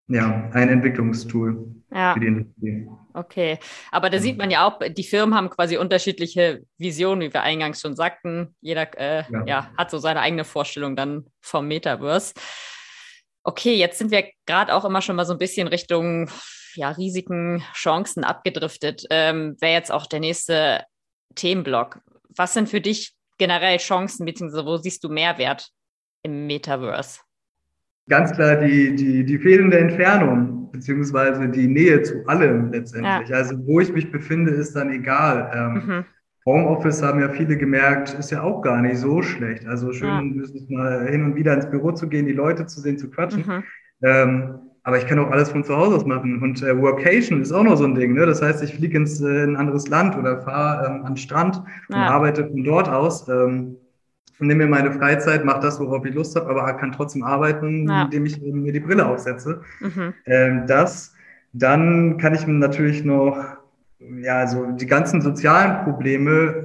ja, 0.08 0.50
ein 0.54 0.70
Entwicklungstool 0.70 1.76
ja. 1.92 2.14
für 2.14 2.20
die 2.20 2.28
Industrie. 2.28 2.88
Okay, 3.14 3.60
aber 3.92 4.10
da 4.10 4.20
sieht 4.20 4.38
man 4.38 4.52
ja 4.52 4.68
auch, 4.68 4.80
die 4.88 5.04
Firmen 5.04 5.36
haben 5.36 5.50
quasi 5.50 5.78
unterschiedliche 5.78 6.62
Visionen, 6.78 7.22
wie 7.22 7.34
wir 7.34 7.42
eingangs 7.42 7.82
schon 7.82 7.96
sagten. 7.96 8.56
Jeder 8.62 8.88
äh, 8.98 9.24
ja. 9.32 9.46
ja. 9.46 9.72
hat 9.78 9.92
so 9.92 9.98
seine 9.98 10.22
eigene 10.22 10.46
Vorstellung 10.46 10.96
dann 10.96 11.26
vom 11.42 11.68
Metaverse. 11.68 12.34
Okay, 13.44 13.76
jetzt 13.76 13.98
sind 13.98 14.12
wir 14.12 14.30
gerade 14.46 14.74
auch 14.74 14.86
immer 14.86 15.02
schon 15.02 15.16
mal 15.16 15.26
so 15.26 15.34
ein 15.34 15.40
bisschen 15.40 15.68
Richtung 15.68 16.30
ja, 16.76 16.92
Risiken, 16.92 17.64
Chancen 17.74 18.24
abgedriftet. 18.24 19.06
Ähm, 19.10 19.56
Wäre 19.60 19.74
jetzt 19.74 19.92
auch 19.92 20.06
der 20.06 20.20
nächste 20.20 20.84
Themenblock. 21.36 22.00
Was 22.36 22.54
sind 22.54 22.70
für 22.70 22.82
dich 22.82 23.14
generell 23.38 23.78
Chancen, 23.78 24.26
beziehungsweise 24.26 24.66
wo 24.66 24.78
siehst 24.78 25.04
du 25.04 25.10
Mehrwert 25.10 25.70
im 26.24 26.48
Metaverse? 26.48 27.22
Ganz 28.10 28.32
klar 28.34 28.58
die, 28.58 28.96
die, 28.96 29.24
die 29.24 29.38
fehlende 29.38 29.80
Entfernung, 29.80 30.72
beziehungsweise 30.72 31.48
die 31.48 31.68
Nähe 31.68 32.02
zu 32.02 32.26
allem 32.28 32.72
letztendlich. 32.72 33.30
Ja. 33.30 33.38
Also 33.38 33.56
wo 33.66 33.80
ich 33.80 33.94
mich 33.94 34.12
befinde, 34.12 34.52
ist 34.52 34.76
dann 34.76 34.92
egal. 34.92 35.52
Ähm, 35.54 35.74
mhm. 35.74 36.06
Homeoffice 36.46 37.04
haben 37.04 37.20
ja 37.20 37.30
viele 37.30 37.56
gemerkt, 37.56 38.16
ist 38.18 38.32
ja 38.32 38.42
auch 38.42 38.62
gar 38.62 38.82
nicht 38.82 38.98
so 38.98 39.22
schlecht. 39.22 39.68
Also 39.68 39.94
schön 39.94 40.36
ja. 40.36 40.44
ist 40.44 40.56
es 40.56 40.70
mal 40.70 41.08
hin 41.08 41.24
und 41.24 41.36
wieder 41.36 41.54
ins 41.54 41.70
Büro 41.70 41.92
zu 41.92 42.10
gehen, 42.10 42.26
die 42.26 42.34
Leute 42.34 42.66
zu 42.66 42.82
sehen, 42.82 42.98
zu 42.98 43.10
quatschen. 43.10 43.44
Mhm. 43.46 43.64
Ähm, 44.02 44.60
aber 44.84 44.98
ich 44.98 45.06
kann 45.06 45.20
auch 45.20 45.30
alles 45.30 45.52
von 45.52 45.64
zu 45.64 45.76
Hause 45.76 45.98
aus 45.98 46.06
machen. 46.06 46.42
Und 46.42 46.64
äh, 46.64 46.76
Workation 46.82 47.42
ist 47.42 47.52
auch 47.52 47.64
noch 47.64 47.78
so 47.78 47.84
ein 47.84 47.94
Ding. 47.94 48.14
Ne? 48.14 48.26
Das 48.26 48.42
heißt, 48.42 48.64
ich 48.64 48.74
fliege 48.74 48.98
ins 48.98 49.22
äh, 49.22 49.44
ein 49.44 49.56
anderes 49.56 49.88
Land 49.88 50.18
oder 50.18 50.42
fahre 50.42 50.88
ähm, 50.88 51.06
an 51.06 51.14
den 51.14 51.18
Strand 51.18 51.58
und 51.90 51.96
ja. 51.96 52.10
arbeite 52.10 52.48
von 52.48 52.64
dort 52.64 52.90
aus. 52.90 53.28
Ähm, 53.28 53.76
nehme 54.48 54.66
mir 54.66 54.70
meine 54.70 54.92
Freizeit, 54.92 55.44
mache 55.46 55.62
das, 55.62 55.80
worauf 55.80 56.06
ich 56.06 56.14
Lust 56.14 56.36
habe, 56.36 56.50
aber 56.50 56.74
kann 56.74 56.92
trotzdem 56.92 57.24
arbeiten, 57.24 57.88
ja. 57.88 58.04
indem 58.04 58.26
ich 58.26 58.42
mir 58.42 58.72
die 58.72 58.80
Brille 58.80 59.06
aufsetze. 59.06 59.62
Mhm. 59.82 60.14
Ähm, 60.26 60.64
das, 60.68 61.14
dann 61.54 62.18
kann 62.18 62.36
ich 62.36 62.48
mir 62.48 62.54
natürlich 62.54 63.04
noch 63.04 63.38
ja, 64.22 64.48
so 64.48 64.66
die 64.72 64.86
ganzen 64.86 65.22
sozialen 65.22 65.84
Probleme, 65.84 66.64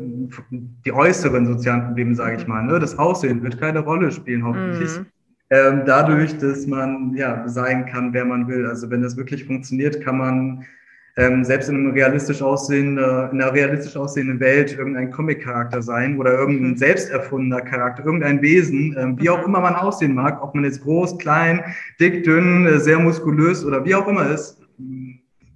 die 0.85 0.93
äußeren 0.93 1.47
sozialen 1.47 1.87
Probleme, 1.87 2.15
sage 2.15 2.37
ich 2.37 2.47
mal, 2.47 2.63
ne? 2.63 2.79
das 2.79 2.99
Aussehen 2.99 3.43
wird 3.43 3.61
keine 3.61 3.81
Rolle 3.81 4.11
spielen, 4.13 4.45
hoffentlich. 4.45 4.99
Mhm. 4.99 5.07
Ähm, 5.51 5.83
dadurch, 5.85 6.39
dass 6.39 6.67
man 6.67 7.15
ja 7.15 7.47
sein 7.49 7.87
kann, 7.87 8.13
wer 8.13 8.25
man 8.25 8.49
will. 8.49 8.67
Also 8.67 8.91
wenn 8.91 9.03
das 9.03 9.17
wirklich 9.17 9.45
funktioniert, 9.45 10.01
kann 10.01 10.19
man 10.19 10.65
ähm, 11.17 11.45
selbst 11.45 11.69
in 11.69 11.77
einem 11.77 11.93
realistisch 11.93 12.43
aussehenden, 12.43 12.99
in 12.99 13.41
einer 13.41 13.53
realistisch 13.53 13.97
aussehenden 13.97 14.41
Welt 14.41 14.77
irgendein 14.77 15.13
Comic-Charakter 15.13 15.81
sein 15.81 16.19
oder 16.19 16.33
irgendein 16.33 16.73
mhm. 16.73 16.77
selbst 16.77 17.11
erfundener 17.11 17.61
Charakter, 17.61 18.05
irgendein 18.05 18.43
Wesen, 18.43 18.97
ähm, 18.99 19.21
wie 19.21 19.31
auch 19.31 19.39
mhm. 19.39 19.47
immer 19.47 19.61
man 19.61 19.77
aussehen 19.77 20.15
mag, 20.15 20.43
ob 20.43 20.55
man 20.55 20.65
jetzt 20.65 20.83
groß, 20.83 21.19
klein, 21.19 21.63
dick, 22.01 22.25
dünn, 22.25 22.67
äh, 22.67 22.81
sehr 22.81 22.99
muskulös 22.99 23.65
oder 23.65 23.85
wie 23.85 23.95
auch 23.95 24.09
immer 24.09 24.29
ist. 24.29 24.61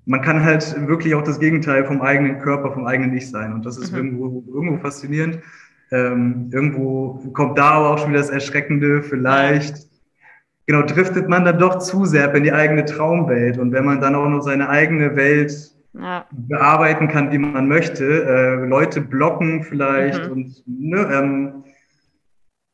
Man 0.04 0.22
kann 0.22 0.42
halt 0.42 0.74
wirklich 0.86 1.14
auch 1.14 1.22
das 1.22 1.40
Gegenteil 1.40 1.84
vom 1.84 2.00
eigenen 2.00 2.38
Körper, 2.38 2.72
vom 2.72 2.86
eigenen 2.86 3.14
Ich 3.16 3.28
sein. 3.28 3.52
Und 3.52 3.66
das 3.66 3.78
ist 3.78 3.90
mhm. 3.90 3.98
irgendwo, 3.98 4.44
irgendwo 4.54 4.76
faszinierend. 4.78 5.40
Ähm, 5.90 6.50
irgendwo 6.52 7.14
kommt 7.32 7.58
da 7.58 7.70
aber 7.70 7.90
auch 7.90 7.98
schon 7.98 8.10
wieder 8.10 8.20
das 8.20 8.30
Erschreckende, 8.30 9.02
vielleicht 9.02 9.87
genau, 10.68 10.82
driftet 10.82 11.28
man 11.28 11.44
dann 11.46 11.58
doch 11.58 11.78
zu 11.78 12.04
sehr 12.04 12.32
in 12.34 12.44
die 12.44 12.52
eigene 12.52 12.84
Traumwelt. 12.84 13.58
Und 13.58 13.72
wenn 13.72 13.86
man 13.86 14.00
dann 14.00 14.14
auch 14.14 14.28
noch 14.28 14.42
seine 14.42 14.68
eigene 14.68 15.16
Welt 15.16 15.72
ja. 15.94 16.26
bearbeiten 16.30 17.08
kann, 17.08 17.32
wie 17.32 17.38
man 17.38 17.66
möchte, 17.66 18.04
äh, 18.04 18.66
Leute 18.66 19.00
blocken 19.00 19.64
vielleicht 19.64 20.26
mhm. 20.26 20.32
und 20.32 20.62
ne, 20.66 21.08
ähm, 21.10 21.64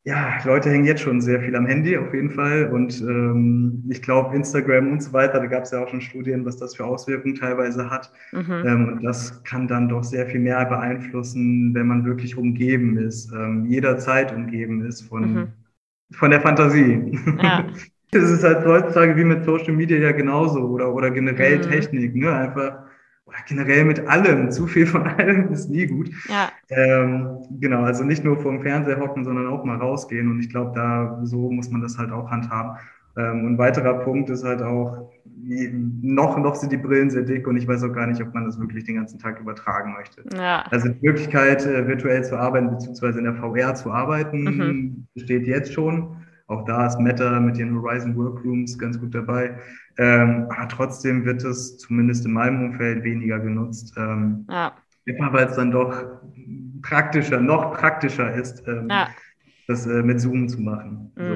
ja, 0.07 0.35
Leute 0.45 0.69
hängen 0.69 0.85
jetzt 0.85 1.01
schon 1.01 1.23
sehr 1.23 1.41
viel 1.41 1.57
am 1.57 1.65
Handy 1.65 1.97
auf 1.97 2.13
jeden 2.13 2.31
Fall. 2.31 2.71
Und 2.71 3.01
ähm, 3.01 3.85
ich 3.89 4.03
glaube, 4.03 4.37
Instagram 4.37 4.91
und 4.93 5.03
so 5.03 5.15
weiter, 5.15 5.39
da 5.39 5.47
gab 5.47 5.63
es 5.63 5.71
ja 5.71 5.83
auch 5.83 5.89
schon 5.89 6.03
Studien, 6.03 6.45
was 6.45 6.59
das 6.59 6.75
für 6.75 6.85
Auswirkungen 6.85 7.37
teilweise 7.37 7.89
hat. 7.89 8.13
Mhm. 8.33 8.65
Ähm, 8.67 8.89
und 8.89 9.05
das 9.05 9.43
kann 9.45 9.69
dann 9.69 9.89
doch 9.89 10.03
sehr 10.03 10.27
viel 10.27 10.41
mehr 10.41 10.63
beeinflussen, 10.67 11.73
wenn 11.75 11.87
man 11.87 12.05
wirklich 12.05 12.37
umgeben 12.37 12.99
ist, 12.99 13.33
ähm, 13.33 13.65
jederzeit 13.67 14.35
umgeben 14.35 14.85
ist 14.85 15.03
von 15.03 15.33
mhm 15.33 15.49
von 16.17 16.31
der 16.31 16.41
Fantasie. 16.41 17.19
Ja. 17.43 17.67
Es 18.17 18.31
ist 18.31 18.45
halt 18.45 18.65
heutzutage 18.65 19.17
wie 19.17 19.25
mit 19.25 19.45
Social 19.45 19.73
Media 19.73 19.99
ja 19.99 20.13
genauso 20.13 20.61
oder, 20.61 20.95
oder 20.95 21.11
generell 21.11 21.59
mhm. 21.59 21.63
Technik, 21.63 22.15
ne? 22.15 22.33
Einfach, 22.33 22.85
oder 23.27 23.39
generell 23.49 23.85
mit 23.85 24.07
allem. 24.07 24.53
Zu 24.53 24.69
viel 24.69 24.87
von 24.87 25.03
allem 25.19 25.53
ist 25.53 25.69
nie 25.69 25.87
gut. 25.87 26.11
Ja. 26.29 26.53
Ähm, 26.69 27.39
genau, 27.59 27.83
also 27.83 28.05
nicht 28.05 28.23
nur 28.25 28.39
vor 28.39 28.53
dem 28.53 28.63
Fernseher 28.63 29.01
hocken, 29.01 29.25
sondern 29.25 29.49
auch 29.49 29.65
mal 29.65 29.79
rausgehen. 29.79 30.31
Und 30.31 30.39
ich 30.39 30.49
glaube, 30.49 30.73
da 30.75 31.19
so 31.25 31.51
muss 31.51 31.71
man 31.71 31.81
das 31.81 31.99
halt 31.99 32.13
auch 32.13 32.31
handhaben. 32.31 32.79
Ähm, 33.17 33.45
und 33.45 33.53
ein 33.55 33.59
weiterer 33.59 33.95
Punkt 34.01 34.31
ist 34.31 34.45
halt 34.45 34.63
auch, 34.63 35.11
noch, 35.47 36.39
noch 36.39 36.55
sind 36.55 36.73
die 36.73 36.79
Brillen 36.79 37.11
sehr 37.11 37.23
dick 37.23 37.47
und 37.47 37.57
ich 37.57 37.69
weiß 37.69 37.85
auch 37.85 37.93
gar 37.93 38.07
nicht, 38.07 38.23
ob 38.23 38.33
man 38.33 38.47
das 38.47 38.59
wirklich 38.59 38.85
den 38.85 38.97
ganzen 38.97 39.19
Tag 39.19 39.41
übertragen 39.41 39.93
möchte. 39.93 40.25
Ja. 40.35 40.65
Also 40.71 40.89
die 40.89 41.07
Möglichkeit, 41.07 41.67
äh, 41.67 41.87
virtuell 41.87 42.25
zu 42.25 42.39
arbeiten, 42.39 42.71
beziehungsweise 42.71 43.19
in 43.19 43.25
der 43.25 43.35
VR 43.35 43.75
zu 43.75 43.93
arbeiten, 43.93 44.43
mhm. 44.45 45.07
besteht 45.15 45.47
jetzt 45.47 45.73
schon. 45.73 46.17
Auch 46.47 46.65
da 46.65 46.87
ist 46.87 46.99
Meta 46.99 47.41
mit 47.41 47.59
den 47.59 47.75
Horizon 47.75 48.17
Workrooms 48.17 48.79
ganz 48.79 48.99
gut 48.99 49.15
dabei. 49.15 49.59
Ähm, 49.97 50.47
aber 50.51 50.69
trotzdem 50.69 51.25
wird 51.25 51.43
es 51.43 51.79
zumindest 51.79 52.27
in 52.27 52.33
meinem 52.33 52.65
Umfeld 52.65 53.03
weniger 53.03 53.39
genutzt. 53.39 53.95
Ähm, 53.97 54.47
ja. 54.51 54.73
Weil 55.07 55.47
es 55.47 55.57
dann 55.57 55.71
doch 55.71 56.05
praktischer, 56.83 57.41
noch 57.41 57.75
praktischer 57.75 58.35
ist, 58.35 58.67
ähm, 58.67 58.89
ja 58.91 59.09
das 59.67 59.87
äh, 59.87 60.03
mit 60.03 60.21
Zoom 60.21 60.49
zu 60.49 60.61
machen. 60.61 61.13
Mhm. 61.17 61.23
So, 61.23 61.35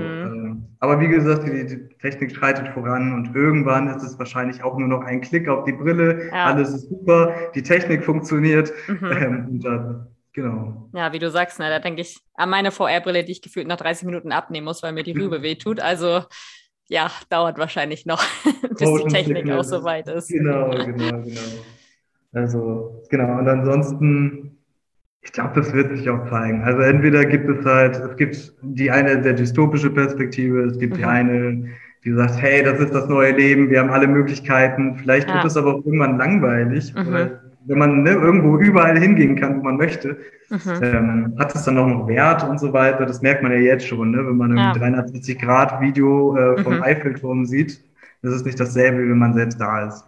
aber 0.80 1.00
wie 1.00 1.08
gesagt, 1.08 1.46
die, 1.46 1.66
die, 1.66 1.88
Technik 2.00 2.34
schreitet 2.34 2.68
voran 2.68 3.12
und 3.14 3.34
irgendwann 3.34 3.88
ist 3.88 4.02
es 4.02 4.18
wahrscheinlich 4.18 4.62
auch 4.62 4.78
nur 4.78 4.88
noch 4.88 5.02
ein 5.02 5.20
Klick 5.20 5.48
auf 5.48 5.64
die 5.64 5.72
Brille. 5.72 6.28
Ja. 6.28 6.46
Alles 6.46 6.70
ist 6.70 6.88
super, 6.88 7.34
die 7.54 7.62
Technik 7.62 8.04
funktioniert. 8.04 8.72
Mhm. 8.86 9.12
Ähm, 9.12 9.48
und 9.48 9.64
dann, 9.64 10.06
genau. 10.32 10.88
Ja, 10.94 11.12
wie 11.12 11.18
du 11.18 11.30
sagst, 11.30 11.58
ne, 11.58 11.68
da 11.68 11.80
denke 11.80 12.02
ich 12.02 12.18
an 12.34 12.50
meine 12.50 12.70
VR-Brille, 12.70 13.24
die 13.24 13.32
ich 13.32 13.42
gefühlt 13.42 13.66
nach 13.66 13.76
30 13.76 14.06
Minuten 14.06 14.30
abnehmen 14.30 14.66
muss, 14.66 14.82
weil 14.82 14.92
mir 14.92 15.02
die 15.02 15.18
Rübe 15.18 15.42
wehtut. 15.42 15.80
Also 15.80 16.22
ja, 16.88 17.10
dauert 17.28 17.58
wahrscheinlich 17.58 18.06
noch, 18.06 18.22
bis 18.78 18.78
die 18.78 19.08
Technik 19.08 19.50
auch 19.50 19.64
so 19.64 19.82
weit 19.84 20.08
ist. 20.08 20.28
Genau, 20.28 20.70
genau, 20.70 21.22
genau. 21.22 21.40
Also, 22.32 23.02
genau. 23.10 23.38
Und 23.38 23.48
ansonsten 23.48 24.57
ich 25.28 25.32
glaube, 25.32 25.60
das 25.60 25.74
wird 25.74 25.94
sich 25.94 26.08
auch 26.08 26.26
zeigen. 26.30 26.62
Also 26.62 26.80
entweder 26.80 27.22
gibt 27.26 27.50
es 27.50 27.62
halt, 27.66 27.96
es 27.96 28.16
gibt 28.16 28.54
die 28.62 28.90
eine 28.90 29.22
sehr 29.22 29.34
dystopische 29.34 29.90
Perspektive, 29.90 30.62
es 30.62 30.78
gibt 30.78 30.94
mhm. 30.94 30.98
die 30.98 31.04
eine, 31.04 31.68
die 32.02 32.12
sagt, 32.14 32.40
hey, 32.40 32.62
das 32.62 32.80
ist 32.80 32.94
das 32.94 33.08
neue 33.10 33.32
Leben, 33.32 33.68
wir 33.68 33.80
haben 33.80 33.90
alle 33.90 34.06
Möglichkeiten. 34.06 34.96
Vielleicht 34.96 35.28
ja. 35.28 35.34
wird 35.34 35.44
es 35.44 35.56
aber 35.58 35.74
auch 35.74 35.84
irgendwann 35.84 36.16
langweilig. 36.16 36.94
Mhm. 36.94 37.32
Wenn 37.66 37.78
man 37.78 38.02
ne, 38.04 38.12
irgendwo 38.12 38.56
überall 38.56 38.98
hingehen 38.98 39.36
kann, 39.36 39.58
wo 39.58 39.64
man 39.64 39.76
möchte, 39.76 40.16
mhm. 40.48 40.82
ähm, 40.82 41.34
hat 41.38 41.54
es 41.54 41.64
dann 41.64 41.76
auch 41.76 41.86
noch 41.86 42.08
Wert 42.08 42.42
und 42.48 42.58
so 42.58 42.72
weiter. 42.72 43.04
Das 43.04 43.20
merkt 43.20 43.42
man 43.42 43.52
ja 43.52 43.58
jetzt 43.58 43.86
schon, 43.86 44.12
ne? 44.12 44.26
wenn 44.26 44.36
man 44.38 44.52
ein 44.52 44.56
ja. 44.56 44.72
360 44.72 45.38
Grad 45.38 45.78
Video 45.82 46.34
äh, 46.38 46.62
vom 46.62 46.76
mhm. 46.76 46.82
Eiffelturm 46.82 47.44
sieht. 47.44 47.84
Das 48.22 48.32
ist 48.32 48.46
nicht 48.46 48.58
dasselbe, 48.58 48.98
wenn 49.00 49.18
man 49.18 49.34
selbst 49.34 49.60
da 49.60 49.88
ist. 49.88 50.06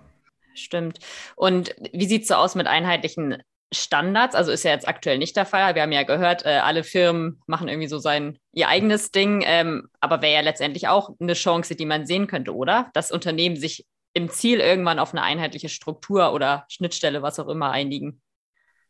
Stimmt. 0.54 0.98
Und 1.36 1.76
wie 1.92 2.06
sieht 2.06 2.22
es 2.22 2.28
so 2.28 2.34
aus 2.36 2.54
mit 2.54 2.66
einheitlichen 2.66 3.36
Standards, 3.72 4.34
also 4.34 4.50
ist 4.50 4.64
ja 4.64 4.72
jetzt 4.72 4.88
aktuell 4.88 5.18
nicht 5.18 5.36
der 5.36 5.46
Fall. 5.46 5.74
Wir 5.74 5.82
haben 5.82 5.92
ja 5.92 6.02
gehört, 6.02 6.44
äh, 6.44 6.58
alle 6.62 6.82
Firmen 6.82 7.40
machen 7.46 7.68
irgendwie 7.68 7.88
so 7.88 7.98
sein 7.98 8.38
ihr 8.52 8.68
eigenes 8.68 9.12
Ding, 9.12 9.44
ähm, 9.46 9.88
aber 10.00 10.22
wäre 10.22 10.34
ja 10.34 10.40
letztendlich 10.40 10.88
auch 10.88 11.10
eine 11.20 11.34
Chance, 11.34 11.76
die 11.76 11.86
man 11.86 12.04
sehen 12.04 12.26
könnte, 12.26 12.54
oder? 12.54 12.90
Dass 12.94 13.12
Unternehmen 13.12 13.56
sich 13.56 13.86
im 14.12 14.28
Ziel 14.28 14.58
irgendwann 14.58 14.98
auf 14.98 15.12
eine 15.12 15.22
einheitliche 15.22 15.68
Struktur 15.68 16.32
oder 16.32 16.64
Schnittstelle, 16.68 17.22
was 17.22 17.38
auch 17.38 17.48
immer, 17.48 17.70
einigen. 17.70 18.20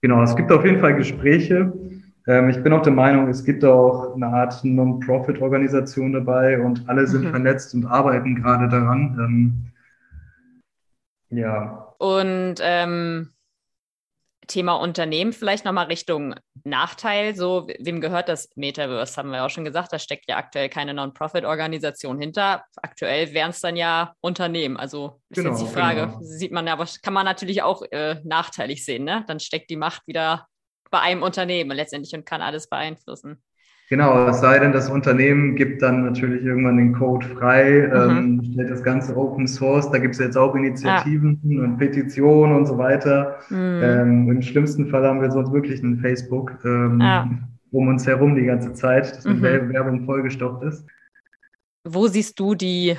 Genau, 0.01 0.23
es 0.23 0.35
gibt 0.35 0.51
auf 0.51 0.64
jeden 0.64 0.81
Fall 0.81 0.97
Gespräche. 0.97 1.73
Ähm, 2.27 2.49
ich 2.49 2.62
bin 2.62 2.73
auch 2.73 2.83
der 2.83 2.93
Meinung, 2.93 3.29
es 3.29 3.45
gibt 3.45 3.64
auch 3.64 4.14
eine 4.14 4.29
Art 4.29 4.64
Non-Profit-Organisation 4.64 6.14
dabei 6.14 6.61
und 6.61 6.88
alle 6.88 7.07
sind 7.07 7.25
mhm. 7.25 7.31
vernetzt 7.31 7.75
und 7.75 7.85
arbeiten 7.85 8.37
gerade 8.37 8.69
daran. 8.69 9.73
Ähm, 11.31 11.38
ja. 11.38 11.95
Und 11.99 12.57
ähm, 12.61 13.29
Thema 14.50 14.74
Unternehmen 14.74 15.32
vielleicht 15.32 15.64
nochmal 15.64 15.86
Richtung 15.86 16.34
Nachteil. 16.64 17.36
So, 17.36 17.68
wem 17.78 18.00
gehört 18.00 18.28
das 18.28 18.50
Metaverse? 18.56 19.16
Haben 19.16 19.30
wir 19.30 19.44
auch 19.44 19.50
schon 19.50 19.64
gesagt, 19.64 19.92
da 19.92 19.98
steckt 19.98 20.28
ja 20.28 20.36
aktuell 20.36 20.68
keine 20.68 20.92
Non-Profit-Organisation 20.92 22.20
hinter. 22.20 22.64
Aktuell 22.82 23.32
wären 23.32 23.50
es 23.50 23.60
dann 23.60 23.76
ja 23.76 24.14
Unternehmen. 24.20 24.76
Also 24.76 25.20
ist 25.30 25.36
genau, 25.36 25.50
jetzt 25.50 25.62
die 25.62 25.72
Frage, 25.72 26.08
genau. 26.08 26.18
sieht 26.20 26.52
man 26.52 26.66
ja, 26.66 26.76
kann 27.02 27.14
man 27.14 27.24
natürlich 27.24 27.62
auch 27.62 27.82
äh, 27.90 28.16
nachteilig 28.24 28.84
sehen, 28.84 29.04
ne? 29.04 29.24
Dann 29.28 29.38
steckt 29.38 29.70
die 29.70 29.76
Macht 29.76 30.06
wieder 30.06 30.48
bei 30.90 31.00
einem 31.00 31.22
Unternehmen 31.22 31.70
letztendlich 31.70 32.12
und 32.14 32.26
kann 32.26 32.42
alles 32.42 32.68
beeinflussen. 32.68 33.42
Genau, 33.90 34.29
es 34.29 34.38
sei 34.38 34.61
denn, 34.61 34.70
das 34.70 34.88
Unternehmen 34.88 35.57
gibt 35.57 35.83
dann 35.83 36.05
natürlich 36.05 36.44
irgendwann 36.44 36.76
den 36.76 36.92
Code 36.92 37.26
frei, 37.26 37.88
mhm. 37.88 38.18
ähm, 38.18 38.50
stellt 38.53 38.70
das 38.70 38.85
Ganze 38.85 39.16
Open 39.16 39.48
Source. 39.48 39.90
Da 39.90 39.98
gibt 39.98 40.14
es 40.14 40.20
jetzt 40.20 40.37
auch 40.37 40.55
Initiativen 40.55 41.40
ja. 41.42 41.64
und 41.64 41.76
Petitionen 41.76 42.55
und 42.55 42.66
so 42.66 42.79
weiter. 42.79 43.40
Mhm. 43.48 43.81
Ähm, 43.83 44.31
Im 44.31 44.42
schlimmsten 44.42 44.87
Fall 44.87 45.05
haben 45.05 45.20
wir 45.20 45.33
sonst 45.33 45.53
wirklich 45.53 45.83
einen 45.83 45.98
Facebook 45.98 46.57
ähm, 46.64 47.00
ja. 47.00 47.29
um 47.72 47.88
uns 47.88 48.07
herum 48.07 48.37
die 48.37 48.44
ganze 48.44 48.72
Zeit, 48.74 49.11
das 49.11 49.24
mit 49.24 49.38
mhm. 49.38 49.72
Werbung 49.72 50.05
vollgestopft 50.05 50.62
ist. 50.62 50.87
Wo 51.83 52.07
siehst 52.07 52.38
du 52.38 52.55
die 52.55 52.96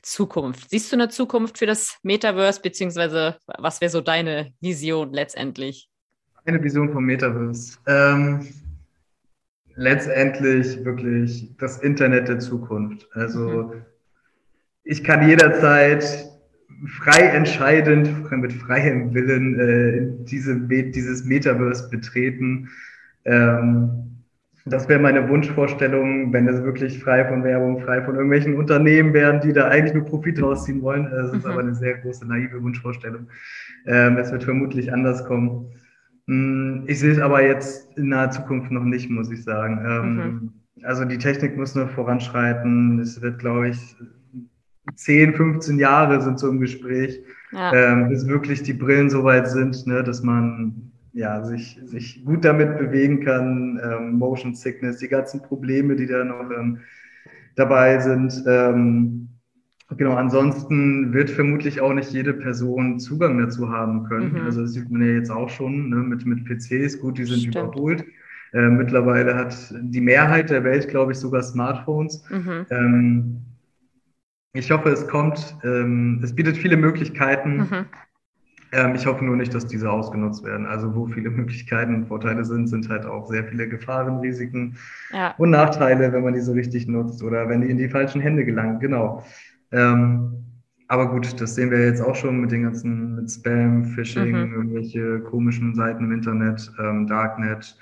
Zukunft? 0.00 0.70
Siehst 0.70 0.90
du 0.90 0.96
eine 0.96 1.10
Zukunft 1.10 1.58
für 1.58 1.66
das 1.66 1.98
Metaverse, 2.02 2.62
beziehungsweise 2.62 3.36
was 3.58 3.82
wäre 3.82 3.90
so 3.90 4.00
deine 4.00 4.54
Vision 4.62 5.12
letztendlich? 5.12 5.90
Eine 6.46 6.62
Vision 6.62 6.90
vom 6.90 7.04
Metaverse. 7.04 7.76
Ähm, 7.86 8.46
letztendlich 9.80 10.84
wirklich 10.84 11.56
das 11.58 11.78
Internet 11.78 12.28
der 12.28 12.38
Zukunft. 12.38 13.08
Also 13.14 13.48
mhm. 13.48 13.72
ich 14.84 15.02
kann 15.02 15.26
jederzeit 15.26 16.04
frei 16.86 17.22
entscheidend, 17.22 18.30
mit 18.30 18.52
freiem 18.52 19.14
Willen 19.14 19.58
äh, 19.58 20.24
diese, 20.24 20.60
dieses 20.60 21.24
Metaverse 21.24 21.88
betreten. 21.88 22.68
Ähm, 23.24 24.10
das 24.66 24.86
wäre 24.86 25.00
meine 25.00 25.26
Wunschvorstellung, 25.30 26.30
wenn 26.34 26.46
es 26.46 26.62
wirklich 26.62 27.02
frei 27.02 27.24
von 27.24 27.42
Werbung, 27.42 27.80
frei 27.80 28.02
von 28.02 28.16
irgendwelchen 28.16 28.56
Unternehmen 28.56 29.14
wären, 29.14 29.40
die 29.40 29.54
da 29.54 29.68
eigentlich 29.68 29.94
nur 29.94 30.04
Profit 30.04 30.42
rausziehen 30.42 30.82
wollen. 30.82 31.10
Das 31.10 31.32
ist 31.32 31.44
mhm. 31.46 31.50
aber 31.50 31.60
eine 31.60 31.74
sehr 31.74 31.94
große 31.94 32.28
naive 32.28 32.62
Wunschvorstellung. 32.62 33.28
Ähm, 33.86 34.18
es 34.18 34.30
wird 34.30 34.44
vermutlich 34.44 34.92
anders 34.92 35.24
kommen. 35.24 35.72
Hm, 36.30 36.84
ich 36.86 37.00
sehe 37.00 37.10
es 37.10 37.18
aber 37.18 37.44
jetzt 37.44 37.88
in 37.98 38.10
naher 38.10 38.30
Zukunft 38.30 38.70
noch 38.70 38.84
nicht, 38.84 39.10
muss 39.10 39.32
ich 39.32 39.42
sagen. 39.42 39.84
Ähm, 39.84 40.14
mhm. 40.14 40.52
Also 40.84 41.04
die 41.04 41.18
Technik 41.18 41.56
muss 41.56 41.74
noch 41.74 41.90
voranschreiten. 41.90 43.00
Es 43.00 43.20
wird, 43.20 43.40
glaube 43.40 43.70
ich, 43.70 43.96
10, 44.94 45.34
15 45.34 45.80
Jahre 45.80 46.22
sind 46.22 46.38
so 46.38 46.48
im 46.48 46.60
Gespräch, 46.60 47.20
ja. 47.50 47.72
ähm, 47.74 48.10
bis 48.10 48.28
wirklich 48.28 48.62
die 48.62 48.72
Brillen 48.72 49.10
so 49.10 49.24
weit 49.24 49.48
sind, 49.48 49.84
ne, 49.88 50.04
dass 50.04 50.22
man 50.22 50.92
ja, 51.12 51.44
sich, 51.44 51.80
sich 51.84 52.24
gut 52.24 52.44
damit 52.44 52.78
bewegen 52.78 53.24
kann. 53.24 53.80
Ähm, 53.82 54.12
Motion 54.12 54.54
Sickness, 54.54 54.98
die 54.98 55.08
ganzen 55.08 55.42
Probleme, 55.42 55.96
die 55.96 56.06
da 56.06 56.22
noch 56.22 56.48
dabei 57.56 57.98
sind. 57.98 58.44
Genau, 59.96 60.14
ansonsten 60.14 61.12
wird 61.12 61.30
vermutlich 61.30 61.80
auch 61.80 61.92
nicht 61.92 62.12
jede 62.12 62.32
Person 62.32 63.00
Zugang 63.00 63.38
dazu 63.38 63.70
haben 63.70 64.04
können. 64.04 64.32
Mhm. 64.32 64.42
Also 64.42 64.62
das 64.62 64.72
sieht 64.72 64.90
man 64.90 65.02
ja 65.02 65.14
jetzt 65.14 65.30
auch 65.30 65.48
schon 65.48 65.90
ne, 65.90 65.96
mit, 65.96 66.24
mit 66.24 66.44
PCs. 66.44 67.00
Gut, 67.00 67.18
die 67.18 67.24
sind 67.24 67.40
Stimmt. 67.40 67.56
überholt. 67.56 68.04
Äh, 68.52 68.68
mittlerweile 68.68 69.34
hat 69.36 69.74
die 69.80 70.00
Mehrheit 70.00 70.50
der 70.50 70.64
Welt, 70.64 70.88
glaube 70.88 71.12
ich, 71.12 71.18
sogar 71.18 71.42
Smartphones. 71.42 72.24
Mhm. 72.30 72.66
Ähm, 72.70 73.36
ich 74.52 74.70
hoffe, 74.70 74.90
es 74.90 75.06
kommt. 75.06 75.56
Ähm, 75.64 76.20
es 76.22 76.34
bietet 76.34 76.56
viele 76.56 76.76
Möglichkeiten. 76.76 77.56
Mhm. 77.58 77.86
Ähm, 78.72 78.94
ich 78.94 79.06
hoffe 79.06 79.24
nur 79.24 79.36
nicht, 79.36 79.52
dass 79.54 79.66
diese 79.66 79.90
ausgenutzt 79.90 80.44
werden. 80.44 80.66
Also 80.66 80.94
wo 80.94 81.06
viele 81.06 81.30
Möglichkeiten 81.30 81.94
und 81.94 82.06
Vorteile 82.06 82.44
sind, 82.44 82.68
sind 82.68 82.88
halt 82.88 83.06
auch 83.06 83.26
sehr 83.26 83.44
viele 83.44 83.68
Gefahren, 83.68 84.18
Risiken 84.20 84.76
ja. 85.12 85.34
und 85.38 85.50
Nachteile, 85.50 86.12
wenn 86.12 86.22
man 86.22 86.34
die 86.34 86.40
so 86.40 86.52
richtig 86.52 86.86
nutzt 86.86 87.22
oder 87.22 87.48
wenn 87.48 87.60
die 87.62 87.70
in 87.70 87.78
die 87.78 87.88
falschen 87.88 88.20
Hände 88.20 88.44
gelangen. 88.44 88.78
Genau. 88.80 89.24
Ähm, 89.72 90.40
aber 90.88 91.08
gut, 91.08 91.40
das 91.40 91.54
sehen 91.54 91.70
wir 91.70 91.84
jetzt 91.84 92.02
auch 92.02 92.16
schon 92.16 92.40
mit 92.40 92.50
den 92.50 92.64
ganzen 92.64 93.14
mit 93.14 93.30
Spam, 93.30 93.84
Phishing, 93.84 94.32
mhm. 94.32 94.54
irgendwelche 94.54 95.20
komischen 95.20 95.74
Seiten 95.74 96.04
im 96.04 96.12
Internet, 96.12 96.72
ähm, 96.80 97.06
Darknet. 97.06 97.78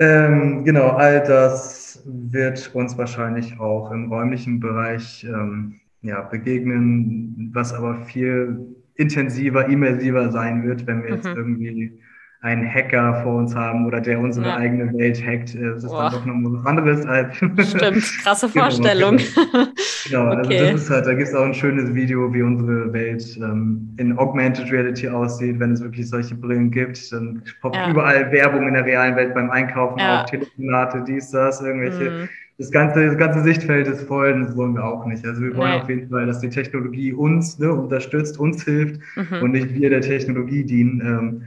Ähm, 0.00 0.64
genau, 0.64 0.88
all 0.88 1.22
das 1.22 2.02
wird 2.06 2.74
uns 2.74 2.98
wahrscheinlich 2.98 3.60
auch 3.60 3.92
im 3.92 4.10
räumlichen 4.10 4.58
Bereich 4.58 5.24
ähm, 5.24 5.76
ja, 6.02 6.22
begegnen, 6.22 7.50
was 7.52 7.72
aber 7.72 7.94
viel 8.06 8.58
intensiver, 8.94 9.66
immersiver 9.66 10.32
sein 10.32 10.64
wird, 10.64 10.86
wenn 10.86 11.02
wir 11.02 11.10
mhm. 11.10 11.16
jetzt 11.16 11.26
irgendwie 11.26 12.00
einen 12.42 12.66
Hacker 12.66 13.22
vor 13.22 13.36
uns 13.36 13.54
haben 13.54 13.86
oder 13.86 14.00
der 14.00 14.18
unsere 14.18 14.46
ja. 14.46 14.56
eigene 14.56 14.90
Welt 14.94 15.22
hackt. 15.24 15.54
Äh, 15.54 15.72
das 15.74 15.84
ist 15.84 15.90
Boah. 15.90 16.10
dann 16.10 16.12
doch 16.12 16.24
noch 16.24 16.58
was 16.58 16.66
anderes 16.66 17.06
als. 17.06 17.36
Stimmt, 17.68 18.02
krasse 18.22 18.48
genau, 18.52 18.64
Vorstellung. 18.64 19.18
genau, 20.08 20.24
also 20.24 20.48
okay. 20.48 20.58
also 20.60 20.72
das 20.72 20.82
ist 20.82 20.90
halt, 20.90 21.06
da 21.06 21.14
gibt 21.14 21.28
es 21.28 21.34
auch 21.34 21.44
ein 21.44 21.52
schönes 21.52 21.94
Video, 21.94 22.32
wie 22.32 22.42
unsere 22.42 22.92
Welt 22.94 23.36
ähm, 23.36 23.94
in 23.98 24.16
Augmented 24.16 24.72
Reality 24.72 25.08
aussieht, 25.08 25.60
wenn 25.60 25.72
es 25.72 25.82
wirklich 25.82 26.08
solche 26.08 26.34
Brillen 26.34 26.70
gibt. 26.70 27.12
Dann 27.12 27.42
poppt 27.60 27.76
ja. 27.76 27.90
überall 27.90 28.32
Werbung 28.32 28.68
in 28.68 28.74
der 28.74 28.86
realen 28.86 29.16
Welt 29.16 29.34
beim 29.34 29.50
Einkaufen 29.50 29.98
ja. 29.98 30.22
auf, 30.22 30.30
Telefonate, 30.30 31.04
dies, 31.06 31.30
das, 31.30 31.60
irgendwelche. 31.60 32.10
Mhm. 32.10 32.28
Das 32.56 32.70
ganze, 32.70 33.06
das 33.06 33.16
ganze 33.16 33.42
Sichtfeld 33.42 33.86
ist 33.86 34.06
voll 34.06 34.32
und 34.32 34.44
das 34.44 34.56
wollen 34.56 34.74
wir 34.74 34.84
auch 34.84 35.06
nicht. 35.06 35.26
Also 35.26 35.40
wir 35.40 35.56
wollen 35.56 35.70
nee. 35.70 35.80
auf 35.80 35.88
jeden 35.88 36.10
Fall, 36.10 36.26
dass 36.26 36.40
die 36.40 36.50
Technologie 36.50 37.12
uns 37.12 37.58
ne, 37.58 37.72
unterstützt, 37.72 38.38
uns 38.38 38.64
hilft 38.64 39.00
mhm. 39.16 39.42
und 39.42 39.52
nicht 39.52 39.74
wir 39.74 39.88
der 39.88 40.02
Technologie 40.02 40.64
dienen. 40.64 41.00
Ähm, 41.00 41.42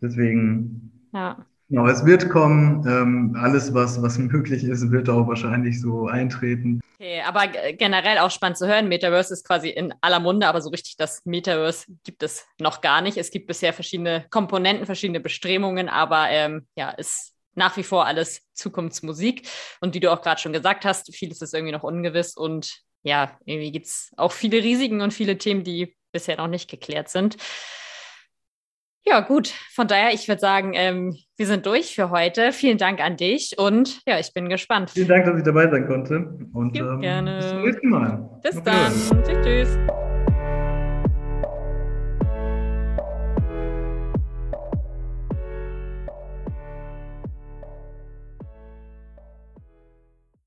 Deswegen, 0.00 0.90
ja. 1.12 1.44
Genau, 1.70 1.86
es 1.86 2.04
wird 2.04 2.28
kommen. 2.30 2.84
Ähm, 2.86 3.36
alles, 3.40 3.72
was, 3.72 4.02
was 4.02 4.18
möglich 4.18 4.64
ist, 4.64 4.90
wird 4.90 5.08
auch 5.08 5.28
wahrscheinlich 5.28 5.80
so 5.80 6.08
eintreten. 6.08 6.80
Okay, 6.98 7.22
aber 7.22 7.46
generell 7.46 8.18
auch 8.18 8.30
spannend 8.30 8.58
zu 8.58 8.66
hören. 8.66 8.88
Metaverse 8.88 9.32
ist 9.32 9.46
quasi 9.46 9.70
in 9.70 9.94
aller 10.00 10.18
Munde, 10.18 10.48
aber 10.48 10.60
so 10.60 10.70
richtig 10.70 10.96
das 10.96 11.24
Metaverse 11.24 11.86
gibt 12.04 12.22
es 12.24 12.44
noch 12.58 12.80
gar 12.80 13.00
nicht. 13.00 13.16
Es 13.16 13.30
gibt 13.30 13.46
bisher 13.46 13.72
verschiedene 13.72 14.26
Komponenten, 14.30 14.84
verschiedene 14.84 15.20
Bestrebungen, 15.20 15.88
aber 15.88 16.28
ähm, 16.28 16.66
ja, 16.74 16.90
ist 16.90 17.34
nach 17.54 17.76
wie 17.76 17.84
vor 17.84 18.04
alles 18.06 18.42
Zukunftsmusik. 18.52 19.48
Und 19.80 19.94
wie 19.94 20.00
du 20.00 20.12
auch 20.12 20.22
gerade 20.22 20.40
schon 20.40 20.52
gesagt 20.52 20.84
hast, 20.84 21.14
vieles 21.14 21.40
ist 21.40 21.54
irgendwie 21.54 21.72
noch 21.72 21.84
ungewiss 21.84 22.36
und 22.36 22.82
ja, 23.02 23.38
irgendwie 23.44 23.72
gibt 23.72 23.86
es 23.86 24.10
auch 24.16 24.32
viele 24.32 24.62
Risiken 24.62 25.00
und 25.00 25.14
viele 25.14 25.38
Themen, 25.38 25.64
die 25.64 25.96
bisher 26.12 26.36
noch 26.36 26.48
nicht 26.48 26.68
geklärt 26.68 27.08
sind. 27.08 27.36
Ja, 29.04 29.20
gut. 29.20 29.52
Von 29.72 29.88
daher, 29.88 30.12
ich 30.12 30.28
würde 30.28 30.40
sagen, 30.40 30.72
ähm, 30.74 31.16
wir 31.36 31.46
sind 31.46 31.64
durch 31.66 31.94
für 31.94 32.10
heute. 32.10 32.52
Vielen 32.52 32.78
Dank 32.78 33.00
an 33.00 33.16
dich 33.16 33.56
und 33.58 34.00
ja, 34.06 34.18
ich 34.18 34.32
bin 34.34 34.48
gespannt. 34.48 34.90
Vielen 34.90 35.08
Dank, 35.08 35.24
dass 35.24 35.38
ich 35.38 35.44
dabei 35.44 35.70
sein 35.70 35.86
konnte. 35.86 36.38
Und 36.52 36.76
ähm, 36.76 37.00
gerne. 37.00 37.36
bis 37.38 37.48
zum 37.48 37.62
nächsten 37.62 37.88
Mal. 37.88 38.40
Bis 38.42 38.56
Auf 38.56 38.64
dann. 38.64 38.92
Tschüss, 39.24 39.38
tschüss. 39.42 39.78